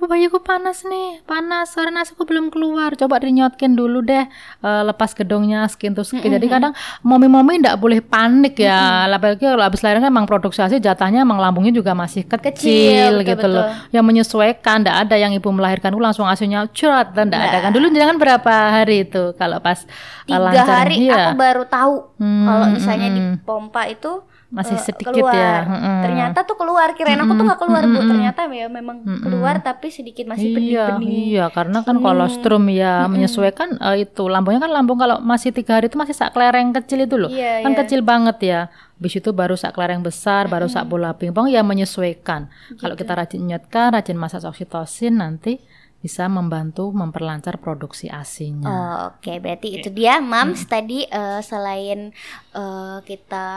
Bu 0.01 0.09
bayiku 0.09 0.41
panas 0.41 0.81
nih, 0.81 1.21
panas 1.29 1.77
karena 1.77 2.01
aku 2.01 2.25
belum 2.25 2.49
keluar. 2.49 2.97
Coba 2.97 3.21
dinyotkin 3.21 3.77
dulu 3.77 4.01
deh, 4.01 4.25
uh, 4.65 4.81
lepas 4.81 5.13
gedungnya 5.13 5.69
skin 5.69 5.93
to 5.93 6.01
skin. 6.01 6.17
Mm 6.17 6.25
-hmm. 6.25 6.35
Jadi 6.41 6.47
kadang 6.49 6.73
momi-momi 7.05 7.61
ndak 7.61 7.77
boleh 7.77 8.01
panik 8.01 8.57
ya. 8.57 8.81
Mm 8.81 9.13
-hmm. 9.13 9.15
Apalagi 9.21 9.45
kalau 9.45 9.61
habis 9.61 9.85
lahiran 9.85 10.01
emang 10.01 10.25
produksi 10.25 10.57
jatahnya 10.81 11.21
emang 11.21 11.37
lambungnya 11.37 11.69
juga 11.69 11.93
masih 11.93 12.25
kecil, 12.25 12.49
kecil 12.49 13.13
gitu 13.21 13.45
betul, 13.45 13.61
loh. 13.61 13.69
Yang 13.93 14.05
menyesuaikan, 14.09 14.81
ndak 14.81 14.97
ada 15.05 15.15
yang 15.21 15.37
ibu 15.37 15.53
melahirkan 15.53 15.93
langsung 15.93 16.25
asinya 16.25 16.65
cerat 16.73 17.13
dan 17.13 17.29
ndak 17.29 17.41
ada 17.53 17.57
kan. 17.61 17.69
Dulu 17.69 17.93
jangan 17.93 18.17
berapa 18.17 18.53
hari 18.81 19.05
itu 19.05 19.37
kalau 19.37 19.61
pas 19.61 19.85
tiga 20.25 20.49
lancar, 20.49 20.89
hari 20.89 21.05
ya. 21.05 21.29
aku 21.29 21.31
baru 21.37 21.63
tahu 21.69 21.95
hmm, 22.17 22.45
kalau 22.49 22.65
misalnya 22.73 23.07
hmm. 23.13 23.15
di 23.15 23.21
pompa 23.45 23.85
itu 23.85 24.25
masih 24.51 24.75
uh, 24.75 24.83
sedikit 24.83 25.15
keluar. 25.15 25.31
ya. 25.31 25.63
Hmm. 25.63 26.03
Ternyata 26.03 26.43
tuh 26.43 26.59
keluar. 26.59 26.91
Kirain 26.91 27.17
aku 27.23 27.33
tuh 27.39 27.45
nggak 27.47 27.59
keluar, 27.63 27.83
Bu. 27.87 27.99
Ternyata 28.03 28.39
ya 28.51 28.67
memang 28.67 28.97
hmm. 29.07 29.23
keluar 29.23 29.55
tapi 29.63 29.87
sedikit 29.87 30.27
masih 30.27 30.51
bening-bening. 30.51 31.07
Iya, 31.07 31.15
iya, 31.31 31.45
karena 31.47 31.79
kan 31.87 31.97
hmm. 31.97 32.03
kolostrum 32.03 32.67
ya 32.67 33.07
hmm. 33.07 33.09
menyesuaikan 33.15 33.79
uh, 33.79 33.95
itu. 33.95 34.27
Lambungnya 34.27 34.67
kan 34.67 34.71
lambung 34.75 34.99
kalau 34.99 35.23
masih 35.23 35.55
tiga 35.55 35.79
hari 35.79 35.87
itu 35.87 35.95
masih 35.95 36.11
sak 36.11 36.35
kelereng 36.35 36.75
kecil 36.75 36.99
itu 37.07 37.15
loh. 37.15 37.31
Iya, 37.31 37.63
kan 37.63 37.71
iya. 37.71 37.79
kecil 37.79 37.99
banget 38.03 38.37
ya. 38.43 38.59
Habis 38.99 39.17
itu 39.17 39.29
baru 39.31 39.55
sak 39.55 39.71
kelereng 39.73 40.03
besar, 40.03 40.51
baru 40.51 40.67
sak 40.67 40.85
bola 40.85 41.15
pingpong 41.15 41.47
ya 41.47 41.63
menyesuaikan. 41.63 42.51
Gitu. 42.69 42.83
Kalau 42.83 42.93
kita 42.99 43.15
rajin 43.15 43.41
nyetkan, 43.47 43.95
rajin 43.95 44.19
masak 44.19 44.43
oksitosin 44.43 45.23
nanti 45.23 45.63
bisa 46.01 46.25
membantu 46.25 46.89
memperlancar 46.91 47.61
produksi 47.61 48.09
asinya. 48.09 48.67
Oh, 48.67 49.01
Oke, 49.15 49.31
okay. 49.31 49.37
berarti 49.37 49.67
okay. 49.69 49.77
itu 49.85 49.89
dia, 49.93 50.17
Mams. 50.17 50.65
Hmm. 50.65 50.69
Tadi 50.69 51.05
uh, 51.05 51.39
selain 51.45 52.09
uh, 52.57 53.05
kita 53.05 53.47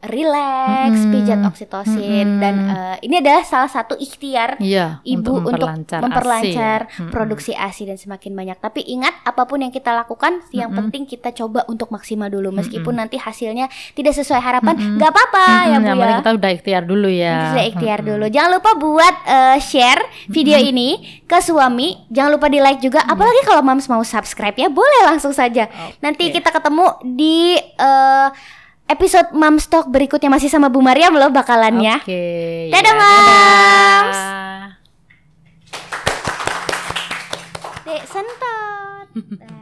relax, 0.00 0.96
hmm, 0.96 1.12
pijat 1.12 1.40
oksitosin 1.44 2.26
hmm, 2.26 2.40
dan 2.40 2.54
uh, 2.72 2.96
ini 3.04 3.20
adalah 3.20 3.44
salah 3.44 3.68
satu 3.68 3.92
ikhtiar 4.00 4.56
iya, 4.56 5.04
ibu 5.04 5.44
untuk 5.44 5.60
memperlancar, 5.60 6.00
untuk 6.00 6.08
memperlancar 6.08 6.78
ASI. 6.88 6.96
Hmm. 7.04 7.10
produksi 7.12 7.52
ASI 7.52 7.84
dan 7.84 7.98
semakin 8.00 8.32
banyak. 8.32 8.56
Tapi 8.56 8.80
ingat 8.88 9.20
apa 9.28 9.44
pun 9.44 9.60
yang 9.60 9.68
kita 9.68 9.92
lakukan, 9.92 10.40
hmm, 10.40 10.56
yang 10.56 10.72
penting 10.72 11.04
kita 11.04 11.36
coba 11.36 11.68
untuk 11.68 11.92
maksimal 11.92 12.32
dulu 12.32 12.48
meskipun 12.48 12.96
hmm. 12.96 13.00
nanti 13.04 13.16
hasilnya 13.20 13.68
tidak 13.92 14.16
sesuai 14.16 14.40
harapan, 14.40 14.74
nggak 14.96 15.10
hmm. 15.12 15.16
apa-apa 15.20 15.44
hmm, 15.44 15.68
ya 15.68 15.76
Bu 15.92 16.00
ya. 16.00 16.16
kita 16.24 16.30
udah 16.32 16.50
ikhtiar 16.56 16.82
dulu 16.88 17.08
ya. 17.12 17.36
Sudah 17.52 17.66
ikhtiar 17.68 17.98
hmm. 18.00 18.08
dulu. 18.08 18.24
Jangan 18.32 18.50
lupa 18.56 18.70
buat 18.80 19.14
uh, 19.28 19.58
share 19.60 20.00
video 20.32 20.56
hmm. 20.56 20.70
ini 20.72 20.88
ke 21.28 21.38
suami. 21.44 22.08
Jangan 22.08 22.30
lupa 22.40 22.48
di 22.48 22.56
like 22.56 22.80
juga. 22.80 23.04
Hmm. 23.04 23.12
Apalagi 23.12 23.40
kalau 23.44 23.60
Mams 23.60 23.84
mau 23.92 24.00
subscribe 24.00 24.56
ya, 24.56 24.72
boleh 24.72 25.04
langsung 25.04 25.36
saja. 25.36 25.68
Okay. 25.68 26.00
Nanti 26.00 26.24
kita 26.32 26.48
ketemu 26.48 26.86
di 27.04 27.60
uh, 27.76 28.32
episode 28.90 29.30
Mam 29.30 29.62
Stock 29.62 29.86
berikutnya 29.86 30.26
masih 30.26 30.50
sama 30.50 30.66
Bu 30.66 30.82
Mariam 30.82 31.14
loh 31.14 31.30
bakalannya. 31.30 32.02
Oke. 32.02 32.10
Okay, 32.10 32.74
dadah, 32.74 32.94
ya, 32.94 32.98
Mams. 32.98 34.18
Dek 37.86 38.02
sentot. 38.10 39.06